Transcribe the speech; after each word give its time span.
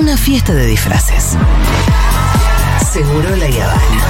una 0.00 0.16
fiesta 0.16 0.54
de 0.54 0.64
disfraces. 0.64 1.36
Seguro 2.90 3.36
la 3.36 3.44
Habana. 3.44 4.00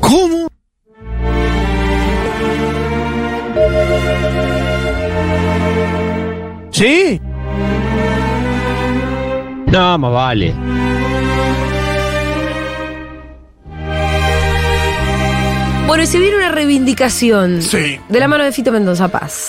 ¿Cómo? 0.00 0.48
¿Sí? 6.72 7.20
No, 9.68 9.98
más 9.98 10.12
vale. 10.12 10.54
Bueno, 15.96 16.10
y 16.10 16.12
se 16.12 16.18
viene 16.18 16.36
una 16.36 16.50
reivindicación. 16.50 17.62
Sí. 17.62 17.98
De 18.10 18.20
la 18.20 18.28
mano 18.28 18.44
de 18.44 18.52
Fito 18.52 18.70
Mendoza 18.70 19.08
Paz. 19.08 19.48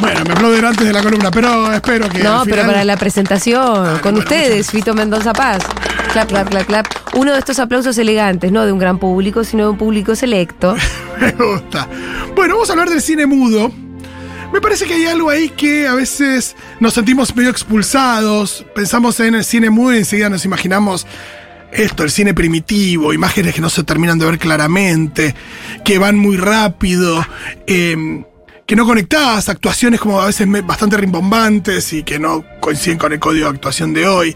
Bueno, 0.00 0.20
me 0.24 0.32
aplauden 0.32 0.64
antes 0.64 0.86
de 0.86 0.92
la 0.92 1.02
columna, 1.02 1.32
pero 1.32 1.72
espero 1.72 2.08
que. 2.08 2.22
No, 2.22 2.42
al 2.42 2.48
pero 2.48 2.64
para 2.64 2.84
la 2.84 2.96
presentación, 2.96 3.82
Vale, 3.82 4.00
con 4.00 4.14
bueno, 4.14 4.18
ustedes, 4.20 4.70
Fito 4.70 4.94
Mendoza 4.94 5.32
Paz. 5.32 5.64
Clap, 6.12 6.28
clap, 6.28 6.48
clap, 6.50 6.66
clap. 6.68 6.86
Uno 7.14 7.32
de 7.32 7.40
estos 7.40 7.58
aplausos 7.58 7.98
elegantes, 7.98 8.52
no 8.52 8.64
de 8.64 8.70
un 8.70 8.78
gran 8.78 9.00
público, 9.00 9.42
sino 9.42 9.64
de 9.64 9.70
un 9.70 9.76
público 9.76 10.14
selecto. 10.14 10.76
Me 11.20 11.32
gusta. 11.32 11.88
Bueno, 12.36 12.54
vamos 12.54 12.70
a 12.70 12.74
hablar 12.74 12.88
del 12.88 13.02
cine 13.02 13.26
mudo. 13.26 13.72
Me 14.52 14.60
parece 14.60 14.86
que 14.86 14.94
hay 14.94 15.06
algo 15.06 15.30
ahí 15.30 15.48
que 15.48 15.88
a 15.88 15.94
veces 15.94 16.54
nos 16.78 16.94
sentimos 16.94 17.34
medio 17.34 17.50
expulsados. 17.50 18.64
Pensamos 18.72 19.18
en 19.18 19.34
el 19.34 19.44
cine 19.44 19.68
mudo 19.68 19.94
y 19.94 19.98
enseguida 19.98 20.30
nos 20.30 20.44
imaginamos 20.44 21.08
esto, 21.74 22.02
el 22.04 22.10
cine 22.10 22.34
primitivo, 22.34 23.12
imágenes 23.12 23.54
que 23.54 23.60
no 23.60 23.70
se 23.70 23.82
terminan 23.84 24.18
de 24.18 24.26
ver 24.26 24.38
claramente, 24.38 25.34
que 25.84 25.98
van 25.98 26.16
muy 26.16 26.36
rápido, 26.36 27.24
eh, 27.66 28.24
que 28.66 28.76
no 28.76 28.86
conectadas, 28.86 29.48
actuaciones 29.48 30.00
como 30.00 30.20
a 30.20 30.26
veces 30.26 30.46
bastante 30.64 30.96
rimbombantes 30.96 31.92
y 31.92 32.02
que 32.02 32.18
no 32.18 32.44
coinciden 32.60 32.98
con 32.98 33.12
el 33.12 33.18
código 33.18 33.46
de 33.48 33.54
actuación 33.54 33.92
de 33.92 34.06
hoy. 34.06 34.34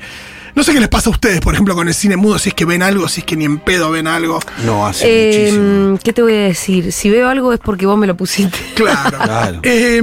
No 0.55 0.65
sé 0.65 0.73
qué 0.73 0.81
les 0.81 0.89
pasa 0.89 1.09
a 1.09 1.13
ustedes, 1.13 1.41
por 1.41 1.55
ejemplo, 1.55 1.75
con 1.77 1.87
el 1.87 1.95
cine 1.95 2.17
mudo, 2.17 2.39
si 2.39 2.49
es 2.49 2.55
que 2.55 2.65
ven 2.65 2.83
algo, 2.83 3.07
si 3.09 3.21
es 3.21 3.27
que 3.27 3.37
ni 3.37 3.45
en 3.45 3.59
pedo 3.59 3.91
ven 3.91 4.09
algo. 4.09 4.41
No, 4.67 4.87
hace 4.87 5.05
Eh, 5.07 5.53
muchísimo. 5.53 5.99
¿Qué 6.03 6.13
te 6.13 6.23
voy 6.23 6.35
a 6.35 6.41
decir? 6.49 6.93
Si 6.93 7.09
veo 7.11 7.29
algo 7.29 7.53
es 7.53 7.61
porque 7.61 7.87
vos 7.87 7.97
me 7.97 8.07
lo 8.09 8.17
pusiste. 8.17 8.59
Claro. 8.75 9.19
Claro. 9.19 9.61
Eh, 9.63 10.03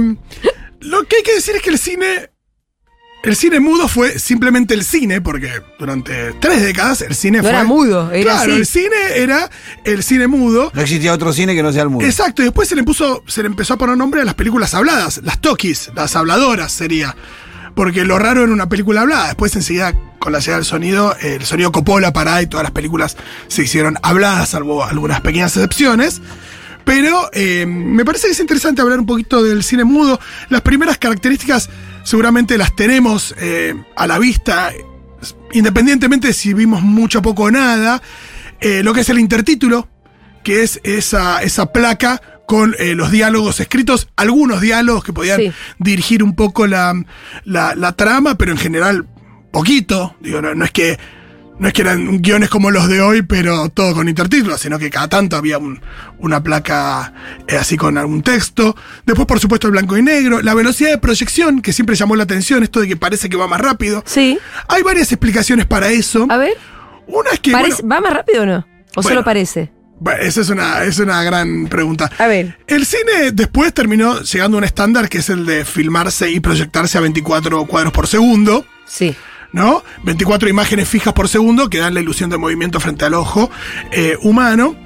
lo 0.80 1.04
que 1.04 1.16
hay 1.16 1.22
que 1.22 1.34
decir 1.34 1.56
es 1.56 1.62
que 1.62 1.70
el 1.70 1.78
cine. 1.78 2.30
El 3.26 3.36
cine 3.36 3.60
mudo 3.60 3.88
fue 3.88 4.18
simplemente 4.18 4.72
el 4.74 4.84
cine, 4.84 5.20
porque 5.20 5.50
durante 5.78 6.32
tres 6.40 6.62
décadas 6.62 7.02
el 7.02 7.14
cine 7.14 7.38
No 7.38 7.44
fue. 7.44 7.50
era 7.50 7.64
mudo, 7.64 8.10
era 8.12 8.32
Claro, 8.34 8.52
así. 8.52 8.60
el 8.60 8.66
cine 8.66 8.96
era 9.16 9.50
el 9.84 10.02
cine 10.02 10.26
mudo. 10.26 10.70
No 10.72 10.80
existía 10.80 11.12
otro 11.12 11.32
cine 11.32 11.54
que 11.54 11.62
no 11.62 11.72
sea 11.72 11.82
el 11.82 11.88
mundo. 11.90 12.04
Exacto, 12.06 12.42
y 12.42 12.44
después 12.46 12.68
se 12.68 12.76
le 12.76 12.84
puso, 12.84 13.22
se 13.26 13.42
le 13.42 13.48
empezó 13.48 13.74
a 13.74 13.78
poner 13.78 13.96
nombre 13.96 14.20
a 14.20 14.24
las 14.24 14.34
películas 14.34 14.74
habladas, 14.74 15.20
las 15.24 15.40
talkies, 15.40 15.90
las 15.94 16.14
habladoras 16.16 16.70
sería. 16.72 17.16
Porque 17.74 18.04
lo 18.04 18.18
raro 18.18 18.44
era 18.44 18.52
una 18.52 18.68
película 18.70 19.02
hablada. 19.02 19.26
Después 19.26 19.54
enseguida, 19.54 19.92
con 20.18 20.32
la 20.32 20.38
llegada 20.38 20.56
del 20.58 20.64
sonido, 20.64 21.14
el 21.20 21.44
sonido 21.44 21.72
Coppola 21.72 22.12
para 22.12 22.40
y 22.40 22.46
todas 22.46 22.62
las 22.64 22.72
películas 22.72 23.16
se 23.48 23.64
hicieron 23.64 23.98
habladas, 24.02 24.48
salvo 24.48 24.82
algunas 24.82 25.20
pequeñas 25.20 25.54
excepciones. 25.56 26.22
Pero 26.84 27.28
eh, 27.32 27.66
me 27.66 28.04
parece 28.04 28.28
que 28.28 28.32
es 28.32 28.40
interesante 28.40 28.80
hablar 28.80 29.00
un 29.00 29.06
poquito 29.06 29.42
del 29.42 29.62
cine 29.64 29.82
mudo. 29.84 30.18
Las 30.48 30.62
primeras 30.62 30.96
características 30.96 31.68
seguramente 32.06 32.56
las 32.56 32.74
tenemos 32.76 33.34
eh, 33.38 33.74
a 33.96 34.06
la 34.06 34.18
vista, 34.18 34.72
independientemente 35.52 36.28
de 36.28 36.32
si 36.32 36.54
vimos 36.54 36.82
mucho, 36.82 37.20
poco 37.22 37.44
o 37.44 37.50
nada. 37.50 38.00
Eh, 38.60 38.82
lo 38.82 38.94
que 38.94 39.00
es 39.00 39.08
el 39.08 39.18
intertítulo, 39.18 39.88
que 40.42 40.62
es 40.62 40.80
esa, 40.84 41.42
esa 41.42 41.72
placa 41.72 42.20
con 42.46 42.74
eh, 42.78 42.94
los 42.94 43.10
diálogos 43.10 43.58
escritos, 43.60 44.08
algunos 44.16 44.60
diálogos 44.60 45.02
que 45.04 45.12
podían 45.12 45.40
Sí. 45.40 45.52
dirigir 45.78 46.22
un 46.22 46.34
poco 46.36 46.66
la, 46.66 46.94
la- 47.44 47.74
la 47.74 47.92
trama, 47.92 48.38
pero 48.38 48.52
en 48.52 48.58
general 48.58 49.06
poquito. 49.50 50.14
Digo, 50.20 50.40
no, 50.40 50.54
no 50.54 50.64
es 50.64 50.70
que 50.70 50.98
no 51.58 51.68
es 51.68 51.72
que 51.74 51.82
eran 51.82 52.18
guiones 52.20 52.48
como 52.50 52.70
los 52.70 52.88
de 52.88 53.00
hoy, 53.00 53.22
pero 53.22 53.68
todo 53.70 53.94
con 53.94 54.08
intertítulos, 54.08 54.60
sino 54.60 54.78
que 54.78 54.90
cada 54.90 55.08
tanto 55.08 55.36
había 55.36 55.58
un- 55.58 55.80
una 56.18 56.42
placa 56.42 57.12
eh, 57.48 57.56
así 57.56 57.76
con 57.76 57.96
algún 57.98 58.22
texto. 58.22 58.76
Después, 59.06 59.26
por 59.26 59.40
supuesto, 59.40 59.66
el 59.66 59.72
blanco 59.72 59.96
y 59.96 60.02
negro. 60.02 60.42
La 60.42 60.54
velocidad 60.54 60.90
de 60.90 60.98
proyección, 60.98 61.62
que 61.62 61.72
siempre 61.72 61.96
llamó 61.96 62.14
la 62.16 62.24
atención, 62.24 62.62
esto 62.62 62.80
de 62.80 62.88
que 62.88 62.96
parece 62.96 63.28
que 63.28 63.36
va 63.36 63.48
más 63.48 63.60
rápido. 63.60 64.02
Sí. 64.06 64.38
Hay 64.68 64.82
varias 64.82 65.10
explicaciones 65.12 65.66
para 65.66 65.88
eso. 65.88 66.26
A 66.28 66.36
ver, 66.36 66.54
Una 67.06 67.30
es 67.30 67.40
que. 67.40 67.52
parece- 67.52 67.82
bueno, 67.82 67.94
¿va 67.94 68.00
más 68.00 68.12
rápido 68.12 68.42
o 68.42 68.46
no? 68.46 68.56
¿O 68.58 69.02
Bueno. 69.02 69.08
solo 69.10 69.24
parece? 69.24 69.70
bueno, 70.00 70.20
esa 70.22 70.40
es 70.42 70.50
una, 70.50 70.82
es 70.84 70.98
una 70.98 71.22
gran 71.22 71.68
pregunta. 71.68 72.10
A 72.18 72.26
ver. 72.26 72.58
El 72.66 72.84
cine 72.84 73.30
después 73.32 73.72
terminó 73.72 74.20
llegando 74.20 74.56
a 74.56 74.58
un 74.58 74.64
estándar 74.64 75.08
que 75.08 75.18
es 75.18 75.30
el 75.30 75.46
de 75.46 75.64
filmarse 75.64 76.30
y 76.30 76.40
proyectarse 76.40 76.98
a 76.98 77.00
24 77.00 77.64
cuadros 77.66 77.92
por 77.94 78.06
segundo, 78.06 78.66
Sí. 78.86 79.14
¿No? 79.52 79.82
24 80.04 80.48
imágenes 80.48 80.88
fijas 80.88 81.12
por 81.14 81.28
segundo 81.28 81.68
que 81.70 81.78
dan 81.78 81.94
la 81.94 82.00
ilusión 82.00 82.30
de 82.30 82.36
movimiento 82.38 82.80
frente 82.80 83.04
al 83.04 83.14
ojo 83.14 83.50
eh, 83.92 84.16
humano. 84.22 84.76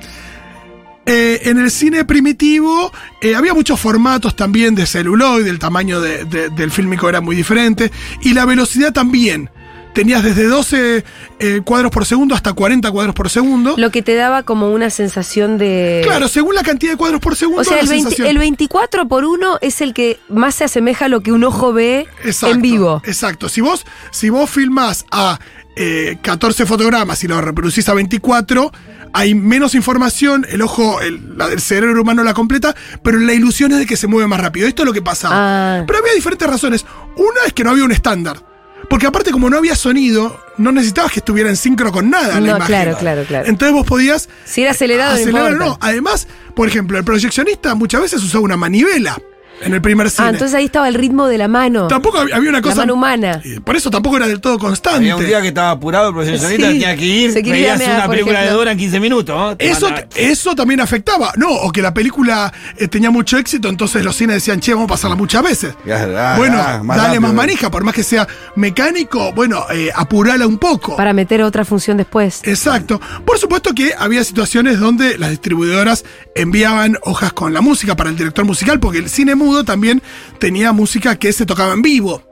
Eh, 1.07 1.41
en 1.51 1.59
el 1.59 1.71
cine 1.71 2.05
primitivo 2.05 2.93
eh, 3.23 3.35
había 3.35 3.55
muchos 3.55 3.81
formatos 3.81 4.37
también 4.37 4.75
de 4.75 4.87
celuloide, 4.87 5.49
el 5.51 5.59
tamaño 5.59 6.01
de- 6.01 6.25
de- 6.25 6.51
del 6.51 6.71
fílmico 6.71 7.09
era 7.09 7.21
muy 7.21 7.35
diferente 7.35 7.91
y 8.23 8.35
la 8.35 8.45
velocidad 8.45 8.93
también. 8.93 9.51
Tenías 9.93 10.23
desde 10.23 10.47
12 10.47 11.05
eh, 11.41 11.61
cuadros 11.65 11.91
por 11.91 12.07
segundo 12.07 12.35
hasta 12.35 12.53
40 12.53 12.91
cuadros 12.91 13.15
por 13.15 13.29
segundo. 13.29 13.75
Lo 13.77 13.91
que 13.91 14.03
te 14.03 14.15
daba 14.15 14.43
como 14.43 14.71
una 14.71 14.91
sensación 14.91 15.59
de. 15.59 16.03
Claro, 16.05 16.29
según 16.29 16.55
la 16.55 16.63
cantidad 16.63 16.93
de 16.93 16.97
cuadros 16.97 17.21
por 17.21 17.37
segundo. 17.37 17.63
O 17.63 17.65
sea, 17.65 17.81
el, 17.81 17.89
20 17.89 18.03
sensación. 18.11 18.29
el 18.29 18.39
24 18.39 19.09
por 19.09 19.25
1 19.25 19.59
es 19.61 19.81
el 19.81 19.95
que 19.95 20.19
más 20.29 20.55
se 20.55 20.65
asemeja 20.65 21.07
a 21.07 21.09
lo 21.09 21.21
que 21.21 21.33
un 21.33 21.45
ojo 21.45 21.73
ve 21.73 22.07
Exacto, 22.25 22.55
en 22.55 22.63
vivo. 22.63 23.03
Exacto. 23.05 23.49
Si 23.49 23.61
vos, 23.61 23.85
si 24.11 24.31
vos 24.31 24.49
filmás 24.49 25.05
a 25.11 25.39
eh, 25.77 26.19
14 26.23 26.67
fotogramas 26.67 27.23
y 27.25 27.29
lo 27.29 27.41
reproducís 27.41 27.89
a 27.89 27.95
24, 27.95 28.73
hay 29.13 29.35
menos 29.35 29.75
información, 29.75 30.47
el 30.49 30.63
ojo, 30.63 31.01
el, 31.01 31.37
la 31.37 31.49
del 31.49 31.61
cerebro 31.61 32.03
humano 32.03 32.23
la 32.23 32.35
completa, 32.35 32.75
pero 33.03 33.19
la 33.19 33.33
ilusión 33.33 33.73
es 33.73 33.79
de 33.79 33.87
que 33.87 33.97
se 33.97 34.07
mueve 34.07 34.29
más 34.29 34.41
rápido. 34.41 34.69
Esto 34.69 34.83
es 34.83 34.87
lo 34.87 34.93
que 34.93 35.03
pasaba. 35.03 35.35
Ah. 35.37 35.85
Pero 35.87 35.99
había 35.99 36.15
diferentes 36.15 36.49
razones. 36.49 36.87
Una 37.17 37.41
es 37.47 37.53
que 37.53 37.65
no 37.65 37.71
había 37.71 37.85
un 37.85 37.93
estándar. 37.93 38.50
Porque 38.89 39.07
aparte, 39.07 39.31
como 39.31 39.49
no 39.51 39.57
había 39.59 39.77
sonido, 39.77 40.41
no 40.57 40.73
necesitabas 40.73 41.13
que 41.13 41.21
estuviera 41.21 41.49
en 41.49 41.57
sincro 41.57 41.93
con 41.93 42.11
nada 42.11 42.35
la 42.35 42.41
No, 42.41 42.47
imagen. 42.57 42.67
claro, 42.67 42.97
claro, 42.99 43.25
claro. 43.27 43.49
Entonces 43.49 43.73
vos 43.73 43.87
podías 43.87 44.29
Si 44.45 44.63
era 44.63 44.73
acelerado, 44.73 45.11
no 45.13 45.17
acelerar 45.17 45.43
o 45.45 45.53
importa. 45.53 45.65
no. 45.71 45.79
Además, 45.81 46.27
por 46.55 46.67
ejemplo, 46.69 46.99
el 46.99 47.05
proyeccionista 47.05 47.75
muchas 47.75 48.01
veces 48.01 48.23
usaba 48.23 48.43
una 48.45 48.57
manivela 48.57 49.21
en 49.63 49.75
el 49.75 49.81
primer 49.83 50.11
cine. 50.11 50.29
Ah, 50.29 50.31
entonces 50.31 50.55
ahí 50.55 50.65
estaba 50.67 50.89
el 50.89 50.95
ritmo 50.95 51.27
de 51.27 51.39
la 51.39 51.49
mano. 51.49 51.89
Tampoco 51.89 52.19
había 52.19 52.37
había 52.37 52.49
una 52.51 52.59
La 52.59 52.63
cosa. 52.63 52.77
mano 52.77 52.95
humana. 52.95 53.41
Eh, 53.45 53.61
Por 53.63 53.77
eso 53.77 53.91
tampoco 53.91 54.17
era 54.17 54.27
del 54.29 54.41
todo 54.41 54.59
constante. 54.59 54.99
Había 54.99 55.17
un 55.17 55.27
día 55.27 55.41
que 55.43 55.49
estaba 55.49 55.71
apurado 55.71 56.09
el 56.09 56.15
profesionista, 56.15 56.49
Sí, 56.51 56.57
tenía 56.57 56.97
que 56.97 57.05
ir, 57.05 57.33
se 57.33 57.43
quería 57.43 57.53
veías 57.53 57.79
mear, 57.79 57.97
una 57.97 58.09
película 58.09 58.39
de 58.39 58.45
ejemplo. 58.47 58.59
Dora 58.59 58.73
en 58.73 58.79
15 58.79 59.01
minutos. 59.01 59.57
Eso, 59.59 59.89
eso 60.15 60.55
también 60.55 60.81
afectaba. 60.81 61.33
No, 61.37 61.49
o 61.51 61.71
que 61.73 61.83
la 61.83 61.93
película 61.93 62.53
eh, 62.77 62.89
tenía 62.89 63.11
mucho 63.11 63.37
éxito, 63.39 63.69
entonces 63.69 64.05
los 64.05 64.17
cines 64.17 64.37
decían, 64.37 64.61
che, 64.61 64.73
vamos 64.73 64.87
a 64.91 64.95
pasarla 64.95 65.17
muchas 65.17 65.43
veces. 65.43 65.75
Ya, 65.85 66.07
ya, 66.07 66.37
bueno, 66.37 66.57
ya, 66.57 66.83
más 66.83 66.97
dale 66.97 67.09
rápido. 67.09 67.21
más 67.23 67.35
manija, 67.35 67.71
por 67.71 67.85
más 67.85 67.95
que 67.95 68.03
sea 68.03 68.27
mecánico, 68.57 69.33
bueno, 69.33 69.65
eh, 69.73 69.91
apurala 69.95 70.47
un 70.47 70.59
poco. 70.59 70.97
Para 70.97 71.13
meter 71.13 71.43
otra 71.43 71.65
función 71.65 71.97
después. 71.97 72.41
Exacto. 72.45 73.01
Por 73.25 73.39
supuesto 73.39 73.75
que 73.75 73.93
había 73.99 74.23
situaciones 74.25 74.79
donde 74.79 75.19
las 75.19 75.31
distribuidoras 75.31 76.05
enviaban 76.35 76.97
hojas 77.03 77.33
con 77.33 77.53
la 77.53 77.61
música 77.61 77.97
para 77.97 78.11
el 78.11 78.17
director 78.17 78.45
musical, 78.45 78.79
porque 78.79 78.99
el 78.99 79.09
cine 79.11 79.35
mudo 79.35 79.50
también 79.65 80.03
tenía 80.39 80.73
música 80.73 81.17
que 81.17 81.33
se 81.33 81.47
tocaba 81.47 81.73
en 81.73 81.83
vivo. 81.83 82.23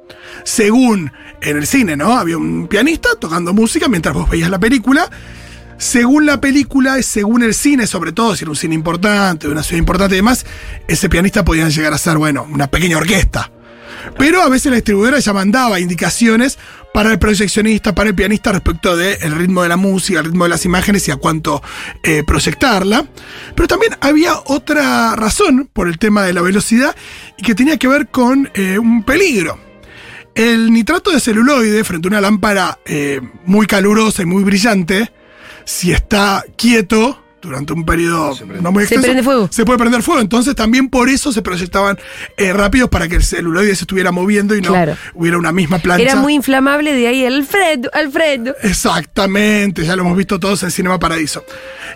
Según 0.44 1.12
en 1.40 1.56
el 1.56 1.66
cine, 1.66 1.96
¿no? 1.96 2.12
Había 2.12 2.36
un 2.36 2.68
pianista 2.68 3.10
tocando 3.20 3.52
música 3.52 3.88
mientras 3.88 4.14
vos 4.14 4.28
veías 4.28 4.50
la 4.50 4.58
película. 4.58 5.08
Según 5.78 6.26
la 6.26 6.40
película, 6.40 7.00
según 7.02 7.42
el 7.44 7.54
cine, 7.54 7.86
sobre 7.86 8.12
todo 8.12 8.34
si 8.34 8.44
era 8.44 8.50
un 8.50 8.56
cine 8.56 8.74
importante, 8.74 9.46
una 9.46 9.62
ciudad 9.62 9.78
importante 9.78 10.16
y 10.16 10.18
demás, 10.18 10.44
ese 10.88 11.08
pianista 11.08 11.44
podía 11.44 11.68
llegar 11.68 11.92
a 11.94 11.98
ser, 11.98 12.18
bueno, 12.18 12.46
una 12.50 12.66
pequeña 12.68 12.96
orquesta. 12.96 13.52
Pero 14.16 14.42
a 14.42 14.48
veces 14.48 14.70
la 14.70 14.76
distribuidora 14.76 15.18
ya 15.18 15.32
mandaba 15.32 15.80
indicaciones 15.80 16.58
para 16.92 17.12
el 17.12 17.18
proyeccionista, 17.18 17.94
para 17.94 18.08
el 18.10 18.14
pianista 18.14 18.52
respecto 18.52 18.96
del 18.96 19.32
ritmo 19.32 19.62
de 19.62 19.68
la 19.68 19.76
música, 19.76 20.20
el 20.20 20.26
ritmo 20.26 20.44
de 20.44 20.50
las 20.50 20.64
imágenes 20.64 21.06
y 21.08 21.10
a 21.10 21.16
cuánto 21.16 21.62
eh, 22.02 22.24
proyectarla. 22.24 23.06
Pero 23.54 23.68
también 23.68 23.96
había 24.00 24.34
otra 24.46 25.14
razón 25.14 25.68
por 25.72 25.88
el 25.88 25.98
tema 25.98 26.24
de 26.24 26.32
la 26.32 26.42
velocidad 26.42 26.96
y 27.36 27.42
que 27.42 27.54
tenía 27.54 27.76
que 27.76 27.88
ver 27.88 28.08
con 28.08 28.50
eh, 28.54 28.78
un 28.78 29.04
peligro. 29.04 29.58
El 30.34 30.72
nitrato 30.72 31.10
de 31.10 31.20
celuloide 31.20 31.82
frente 31.84 32.06
a 32.06 32.10
una 32.10 32.20
lámpara 32.20 32.78
eh, 32.86 33.20
muy 33.44 33.66
calurosa 33.66 34.22
y 34.22 34.26
muy 34.26 34.44
brillante, 34.44 35.12
si 35.64 35.92
está 35.92 36.44
quieto, 36.56 37.22
durante 37.40 37.72
un 37.72 37.84
periodo 37.84 38.34
Se 38.34 38.44
prende. 38.44 38.62
no 38.62 38.72
muy 38.72 38.82
Se 38.82 38.94
extenso, 38.94 39.06
prende 39.06 39.22
fuego. 39.22 39.48
se 39.52 39.64
puede 39.64 39.78
prender 39.78 40.02
fuego. 40.02 40.20
Entonces 40.20 40.54
también 40.54 40.88
por 40.88 41.08
eso 41.08 41.32
se 41.32 41.40
proyectaban 41.42 41.98
eh, 42.36 42.52
rápidos 42.52 42.88
para 42.90 43.08
que 43.08 43.16
el 43.16 43.22
celuloide 43.24 43.74
se 43.76 43.84
estuviera 43.84 44.10
moviendo 44.12 44.54
y 44.56 44.60
no 44.60 44.68
Claro. 44.70 44.96
hubiera 45.14 45.38
una 45.38 45.52
misma 45.52 45.78
plancha. 45.78 46.02
Era 46.02 46.16
muy 46.16 46.34
inflamable, 46.34 46.92
de 46.94 47.06
ahí 47.08 47.24
Alfredo, 47.24 47.90
Alfredo. 47.92 48.54
Exactamente, 48.62 49.84
ya 49.84 49.94
lo 49.96 50.02
hemos 50.02 50.16
visto 50.16 50.38
todos 50.40 50.62
en 50.62 50.70
Cinema 50.70 50.98
Paradiso. 50.98 51.44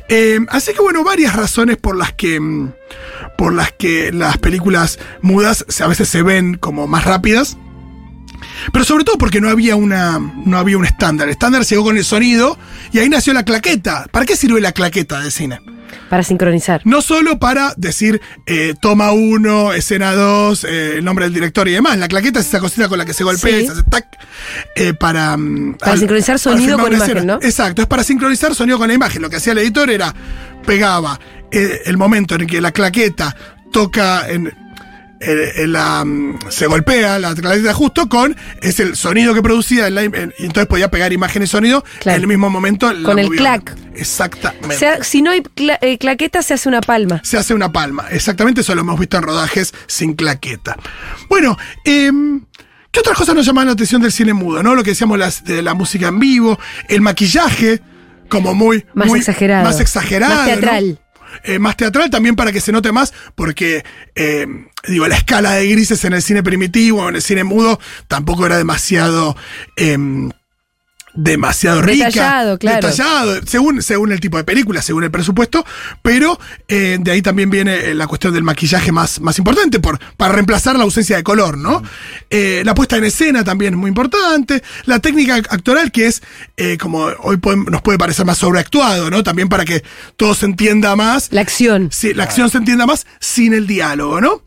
Eh, 0.08 0.38
así 0.48 0.72
que 0.72 0.80
bueno, 0.80 1.02
varias 1.04 1.34
razones 1.34 1.76
por 1.76 1.96
las 1.96 2.12
que 2.12 2.38
mm, 2.40 2.72
por 3.36 3.52
las 3.52 3.72
que 3.72 4.12
las 4.12 4.38
películas 4.38 4.98
mudas 5.22 5.64
a 5.82 5.86
veces 5.88 6.08
se 6.08 6.22
ven 6.22 6.54
como 6.56 6.86
más 6.86 7.04
rápidas. 7.04 7.56
Pero 8.72 8.84
sobre 8.84 9.04
todo 9.04 9.16
porque 9.18 9.40
no 9.40 9.48
había 9.48 9.76
una 9.76 10.18
no 10.18 10.58
había 10.58 10.78
un 10.78 10.84
estándar. 10.84 11.28
El 11.28 11.32
estándar 11.32 11.64
llegó 11.64 11.84
con 11.84 11.96
el 11.96 12.04
sonido 12.04 12.58
y 12.92 12.98
ahí 12.98 13.08
nació 13.08 13.32
la 13.34 13.44
claqueta. 13.44 14.06
¿Para 14.10 14.26
qué 14.26 14.36
sirve 14.36 14.60
la 14.60 14.72
claqueta 14.72 15.20
de 15.20 15.30
cine? 15.30 15.60
Para 16.08 16.22
sincronizar. 16.22 16.80
No 16.84 17.00
solo 17.02 17.38
para 17.38 17.74
decir 17.76 18.20
eh, 18.46 18.74
toma 18.80 19.12
uno, 19.12 19.72
escena 19.72 20.12
dos, 20.12 20.64
eh, 20.64 20.96
el 20.98 21.04
nombre 21.04 21.24
del 21.26 21.34
director 21.34 21.68
y 21.68 21.72
demás. 21.72 21.96
La 21.98 22.08
claqueta 22.08 22.40
es 22.40 22.46
esa 22.48 22.60
cosita 22.60 22.88
con 22.88 22.98
la 22.98 23.04
que 23.04 23.14
se 23.14 23.24
golpea 23.24 23.58
Sí. 23.58 23.62
y 23.62 23.66
se 23.66 23.72
hace 23.72 23.82
tac. 23.84 24.06
eh, 24.76 24.94
para, 24.94 25.36
mm, 25.36 25.74
Para 25.78 25.96
sincronizar 25.96 26.38
sonido 26.38 26.76
filmar 26.78 26.84
con 26.86 26.94
imagen, 26.94 27.26
¿no? 27.26 27.34
Exacto, 27.42 27.82
es 27.82 27.88
para 27.88 28.04
sincronizar 28.04 28.54
sonido 28.54 28.78
con 28.78 28.88
la 28.88 28.94
imagen. 28.94 29.22
Lo 29.22 29.30
que 29.30 29.36
hacía 29.36 29.52
el 29.52 29.58
editor 29.58 29.90
era 29.90 30.14
pegaba 30.66 31.18
el 31.50 31.96
momento 31.98 32.34
en 32.36 32.46
que 32.46 32.60
la 32.60 32.72
claqueta 32.72 33.34
toca 33.70 34.28
en. 34.30 34.52
En- 35.24 35.62
en 35.64 35.72
la, 35.72 36.04
mm, 36.04 36.38
se 36.50 36.66
golpea 36.66 37.18
la 37.18 37.34
claqueta 37.34 37.72
justo 37.74 38.08
con 38.08 38.36
es 38.60 38.80
el 38.80 38.96
sonido 38.96 39.34
que 39.34 39.42
producía 39.42 39.86
en 39.86 39.94
la 39.94 40.04
y 40.04 40.06
entonces 40.06 40.66
podía 40.66 40.90
pegar 40.90 41.12
imagen 41.12 41.42
y 41.42 41.46
sonido 41.46 41.84
Claro. 42.00 42.16
en 42.16 42.22
el 42.22 42.28
mismo 42.28 42.50
momento 42.50 42.92
Con 43.04 43.18
el 43.18 43.30
clac. 43.30 43.74
exactamente 43.94 44.74
O 44.74 44.78
sea, 44.78 45.02
si 45.04 45.22
no 45.22 45.30
hay 45.30 45.40
cla- 45.42 45.78
eh, 45.80 45.98
claqueta, 45.98 46.42
se 46.42 46.54
hace 46.54 46.68
una 46.68 46.80
palma. 46.80 47.20
se 47.24 47.36
hace 47.38 47.54
una 47.54 47.72
palma. 47.72 48.06
Exactamente 48.10 48.60
eso 48.62 48.74
lo 48.74 48.80
hemos 48.82 48.98
visto 48.98 49.16
en 49.16 49.22
rodajes 49.22 49.72
sin 49.86 50.14
claqueta. 50.14 50.76
Bueno, 51.28 51.56
em, 51.84 52.44
¿qué 52.90 53.00
otras 53.00 53.16
cosas 53.16 53.34
nos 53.34 53.46
llaman 53.46 53.66
la 53.66 53.72
atención 53.72 54.02
del 54.02 54.12
cine 54.12 54.32
mudo? 54.32 54.62
¿no? 54.62 54.74
Lo 54.74 54.82
que 54.82 54.90
decíamos 54.90 55.18
las- 55.18 55.44
de 55.44 55.62
la 55.62 55.74
música 55.74 56.08
en 56.08 56.18
vivo, 56.18 56.58
el 56.88 57.00
maquillaje, 57.00 57.80
como 58.28 58.54
muy. 58.54 58.84
Más 58.94 59.08
muy- 59.08 59.18
exagerado. 59.18 59.64
Más 59.64 59.78
exagerado. 59.80 60.34
Más 60.34 60.48
¿no? 60.60 61.01
Eh, 61.44 61.58
más 61.58 61.76
teatral 61.76 62.10
también 62.10 62.36
para 62.36 62.52
que 62.52 62.60
se 62.60 62.72
note 62.72 62.92
más, 62.92 63.12
porque 63.34 63.84
em, 64.14 64.68
digo, 64.86 65.06
la 65.08 65.16
escala 65.16 65.52
de 65.54 65.68
grises 65.68 66.04
en 66.04 66.12
el 66.12 66.22
cine 66.22 66.42
primitivo, 66.42 67.08
en 67.08 67.16
el 67.16 67.22
cine 67.22 67.44
mudo, 67.44 67.78
tampoco 68.08 68.46
era 68.46 68.56
demasiado. 68.58 69.36
em, 69.76 70.30
demasiado 71.14 71.82
rica. 71.82 72.06
Detallado, 72.06 72.58
claro. 72.58 72.88
Detallado, 72.88 73.40
según, 73.46 73.82
según 73.82 74.12
el 74.12 74.20
tipo 74.20 74.36
de 74.36 74.44
película, 74.44 74.80
según 74.80 75.04
el 75.04 75.10
presupuesto, 75.10 75.64
pero 76.00 76.38
eh, 76.68 76.98
de 77.00 77.10
ahí 77.10 77.22
también 77.22 77.50
viene 77.50 77.90
eh, 77.90 77.94
la 77.94 78.06
cuestión 78.06 78.32
del 78.32 78.42
maquillaje 78.42 78.92
más, 78.92 79.20
más 79.20 79.38
importante, 79.38 79.78
por, 79.78 79.98
para 80.16 80.32
reemplazar 80.32 80.76
la 80.76 80.84
ausencia 80.84 81.16
de 81.16 81.22
color, 81.22 81.58
¿no? 81.58 81.82
Eh, 82.30 82.62
la 82.64 82.74
puesta 82.74 82.96
en 82.96 83.04
escena 83.04 83.44
también 83.44 83.74
es 83.74 83.78
muy 83.78 83.88
importante, 83.88 84.62
la 84.86 84.98
técnica 85.00 85.36
actoral 85.36 85.92
que 85.92 86.06
es, 86.06 86.22
eh, 86.56 86.78
como 86.78 87.04
hoy 87.20 87.38
nos 87.70 87.82
puede 87.82 87.98
parecer 87.98 88.24
más 88.24 88.38
sobreactuado, 88.38 89.10
¿no? 89.10 89.22
También 89.22 89.48
para 89.48 89.64
que 89.64 89.82
todo 90.16 90.34
se 90.34 90.46
entienda 90.46 90.96
más, 90.96 91.28
La 91.30 91.42
acción. 91.42 91.90
Sí, 91.92 92.14
la 92.14 92.24
acción 92.24 92.50
se 92.50 92.58
entienda 92.58 92.86
más 92.86 93.06
sin 93.20 93.52
el 93.52 93.66
diálogo, 93.66 94.20
¿no? 94.20 94.42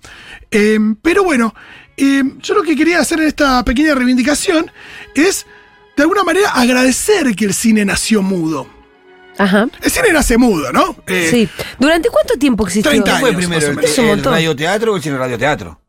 Pero 1.01 1.23
bueno, 1.25 1.53
yo 1.97 2.53
lo 2.53 2.63
que 2.63 2.77
quería 2.77 2.99
hacer 2.99 3.19
en 3.19 3.27
esta 3.27 3.63
pequeña 3.65 3.93
reivindicación 3.93 4.71
es, 5.15 5.45
de 5.95 6.03
alguna 6.03 6.23
manera, 6.23 6.49
agradecer 6.51 7.35
que 7.35 7.45
el 7.45 7.53
cine 7.53 7.85
nació 7.85 8.21
mudo. 8.21 8.67
Ajá. 9.37 9.67
El 9.81 9.91
cine 9.91 10.13
nace 10.13 10.37
mudo, 10.37 10.71
¿no? 10.71 10.95
Eh, 11.07 11.27
Sí. 11.29 11.49
¿Durante 11.77 12.09
cuánto 12.09 12.35
tiempo 12.35 12.65
existió? 12.65 12.89
30 12.91 13.11
¿Qué 13.13 13.19
fue 13.19 13.29
años, 13.29 13.39
primero? 13.39 13.67
¿El, 13.67 13.79
el 13.85 14.05
montón. 14.07 14.33
radioteatro 14.33 14.93
o 14.93 14.95
el 14.95 15.01
cine 15.03 15.17
radioteatro? 15.17 15.81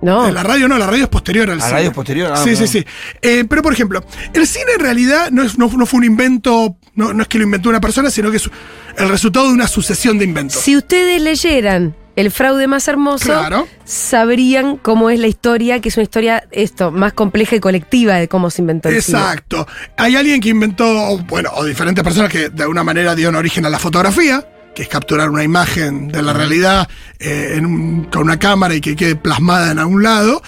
No. 0.00 0.28
En 0.28 0.34
La 0.34 0.42
radio 0.44 0.68
no, 0.68 0.78
la 0.78 0.86
radio 0.86 1.04
es 1.04 1.08
posterior 1.08 1.50
al 1.50 1.58
¿La 1.58 1.62
cine. 1.64 1.74
radio 1.74 1.88
es 1.88 1.94
posterior? 1.94 2.32
Ah, 2.32 2.36
sí, 2.36 2.50
sí, 2.50 2.56
perdón. 2.56 2.68
sí. 2.68 2.84
Eh, 3.22 3.44
pero 3.48 3.62
por 3.62 3.72
ejemplo, 3.72 4.04
el 4.32 4.46
cine 4.46 4.72
en 4.74 4.80
realidad 4.80 5.30
no, 5.32 5.42
es- 5.42 5.58
no, 5.58 5.68
no 5.76 5.86
fue 5.86 5.98
un 5.98 6.04
invento, 6.04 6.76
no, 6.94 7.12
no 7.12 7.22
es 7.22 7.28
que 7.28 7.38
lo 7.38 7.44
inventó 7.44 7.68
una 7.68 7.80
persona, 7.80 8.10
sino 8.10 8.30
que 8.30 8.36
es 8.38 8.48
el 8.96 9.08
resultado 9.08 9.46
de 9.48 9.52
una 9.54 9.66
sucesión 9.68 10.18
de 10.18 10.24
inventos. 10.24 10.60
Si 10.60 10.76
ustedes 10.76 11.20
leyeran 11.22 11.96
El 12.18 12.32
fraude 12.32 12.66
más 12.66 12.88
hermoso, 12.88 13.26
Claro. 13.26 13.68
sabrían 13.84 14.76
cómo 14.76 15.08
es 15.08 15.20
la 15.20 15.28
historia, 15.28 15.80
que 15.80 15.88
es 15.88 15.96
una 15.96 16.02
historia 16.02 16.42
esto, 16.50 16.90
más 16.90 17.12
compleja 17.12 17.54
y 17.54 17.60
colectiva 17.60 18.14
de 18.16 18.26
cómo 18.26 18.50
se 18.50 18.60
inventó 18.62 18.88
el 18.88 19.00
cine. 19.00 19.18
Exacto. 19.18 19.68
Hay 19.96 20.16
alguien 20.16 20.40
que 20.40 20.48
inventó, 20.48 21.18
bueno, 21.28 21.50
o 21.54 21.64
diferentes 21.64 22.02
personas 22.02 22.28
que 22.32 22.48
de 22.48 22.62
alguna 22.64 22.82
manera 22.82 23.14
dieron 23.14 23.36
origen 23.36 23.64
a 23.66 23.70
la 23.70 23.78
fotografía, 23.78 24.44
que 24.74 24.82
es 24.82 24.88
capturar 24.88 25.30
una 25.30 25.44
imagen 25.44 26.08
de 26.08 26.20
la 26.22 26.32
realidad 26.32 26.88
eh, 27.20 27.52
en 27.54 27.64
un- 27.66 28.04
con 28.06 28.22
una 28.22 28.36
cámara 28.38 28.74
y 28.74 28.80
que 28.80 28.96
quede 28.96 29.14
plasmada 29.14 29.70
en 29.70 29.78
algún 29.78 30.02
lado. 30.02 30.42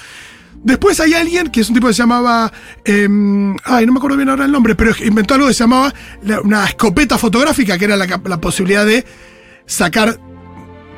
Después 0.65 0.99
hay 0.99 1.15
alguien 1.15 1.51
que 1.51 1.61
es 1.61 1.69
un 1.69 1.75
tipo 1.77 1.87
que 1.87 1.95
se 1.95 2.03
llamaba. 2.03 2.53
em, 2.85 3.57
ay, 3.65 3.87
no 3.87 3.93
me 3.93 3.99
acuerdo 3.99 4.17
bien 4.17 4.29
ahora 4.29 4.45
el 4.45 4.51
nombre, 4.51 4.75
pero 4.75 4.93
inventó 5.05 5.35
algo 5.35 5.47
que 5.47 5.55
se 5.55 5.61
llamaba 5.63 5.95
la- 6.23 6.41
una 6.41 6.65
escopeta 6.67 7.17
fotográfica, 7.17 7.79
que 7.79 7.85
era 7.85 7.97
la 7.97 8.41
posibilidad 8.41 8.85
de 8.85 9.05
sacar 9.67 10.19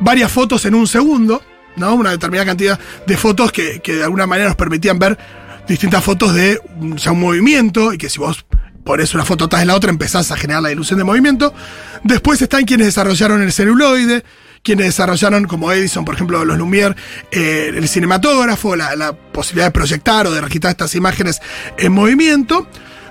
varias 0.02 0.30
fotos 0.30 0.64
en 0.66 0.74
un 0.74 0.86
segundo, 0.86 1.42
¿no? 1.76 1.94
Una 1.94 2.10
determinada 2.10 2.46
cantidad 2.46 2.78
de 3.06 3.16
fotos 3.16 3.52
que, 3.52 3.80
que 3.80 3.96
de 3.96 4.04
alguna 4.04 4.26
manera 4.26 4.48
nos 4.48 4.56
permitían 4.56 4.98
ver 4.98 5.18
distintas 5.66 6.02
fotos 6.04 6.34
de 6.34 6.60
un, 6.80 6.98
movimiento 7.18 7.92
y 7.92 7.98
que 7.98 8.10
si 8.10 8.18
vos 8.18 8.44
pones 8.84 9.14
una 9.14 9.24
foto 9.24 9.44
atrás 9.44 9.62
de 9.62 9.66
la 9.66 9.76
otra 9.76 9.90
empezás 9.90 10.30
a 10.30 10.36
generar 10.36 10.62
la 10.62 10.72
ilusión 10.72 10.98
de 10.98 11.04
movimiento. 11.04 11.54
Después 12.02 12.42
están 12.42 12.64
quienes 12.64 12.88
desarrollaron 12.88 13.42
el 13.42 13.52
celuloide, 13.52 14.24
quienes 14.62 14.86
desarrollaron, 14.86 15.44
como 15.44 15.72
Edison, 15.72 16.04
por 16.04 16.14
ejemplo, 16.14 16.44
los 16.44 16.58
Lumière, 16.58 16.96
eh, 17.30 17.72
el 17.74 17.88
cinematógrafo, 17.88 18.76
la, 18.76 18.96
la 18.96 19.12
posibilidad 19.12 19.66
de 19.66 19.72
proyectar 19.72 20.26
o 20.26 20.32
de 20.32 20.40
registrar 20.40 20.72
estas 20.72 20.94
imágenes 20.94 21.40
en 21.78 21.92
movimiento. 21.92 22.68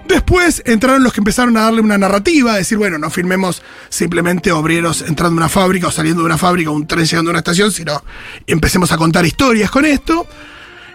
Después 0.07 0.61
entraron 0.65 1.03
los 1.03 1.13
que 1.13 1.21
empezaron 1.21 1.55
a 1.57 1.61
darle 1.61 1.81
una 1.81 1.97
narrativa, 1.97 2.55
decir, 2.55 2.77
bueno, 2.77 2.97
no 2.97 3.09
filmemos 3.09 3.61
simplemente 3.89 4.51
obreros 4.51 5.03
entrando 5.03 5.35
a 5.35 5.45
una 5.45 5.49
fábrica 5.49 5.87
o 5.87 5.91
saliendo 5.91 6.21
de 6.21 6.25
una 6.25 6.37
fábrica 6.37 6.69
un 6.69 6.87
tren 6.87 7.05
llegando 7.05 7.29
a 7.29 7.33
una 7.33 7.39
estación, 7.39 7.71
sino 7.71 8.03
empecemos 8.47 8.91
a 8.91 8.97
contar 8.97 9.25
historias 9.25 9.71
con 9.71 9.85
esto. 9.85 10.27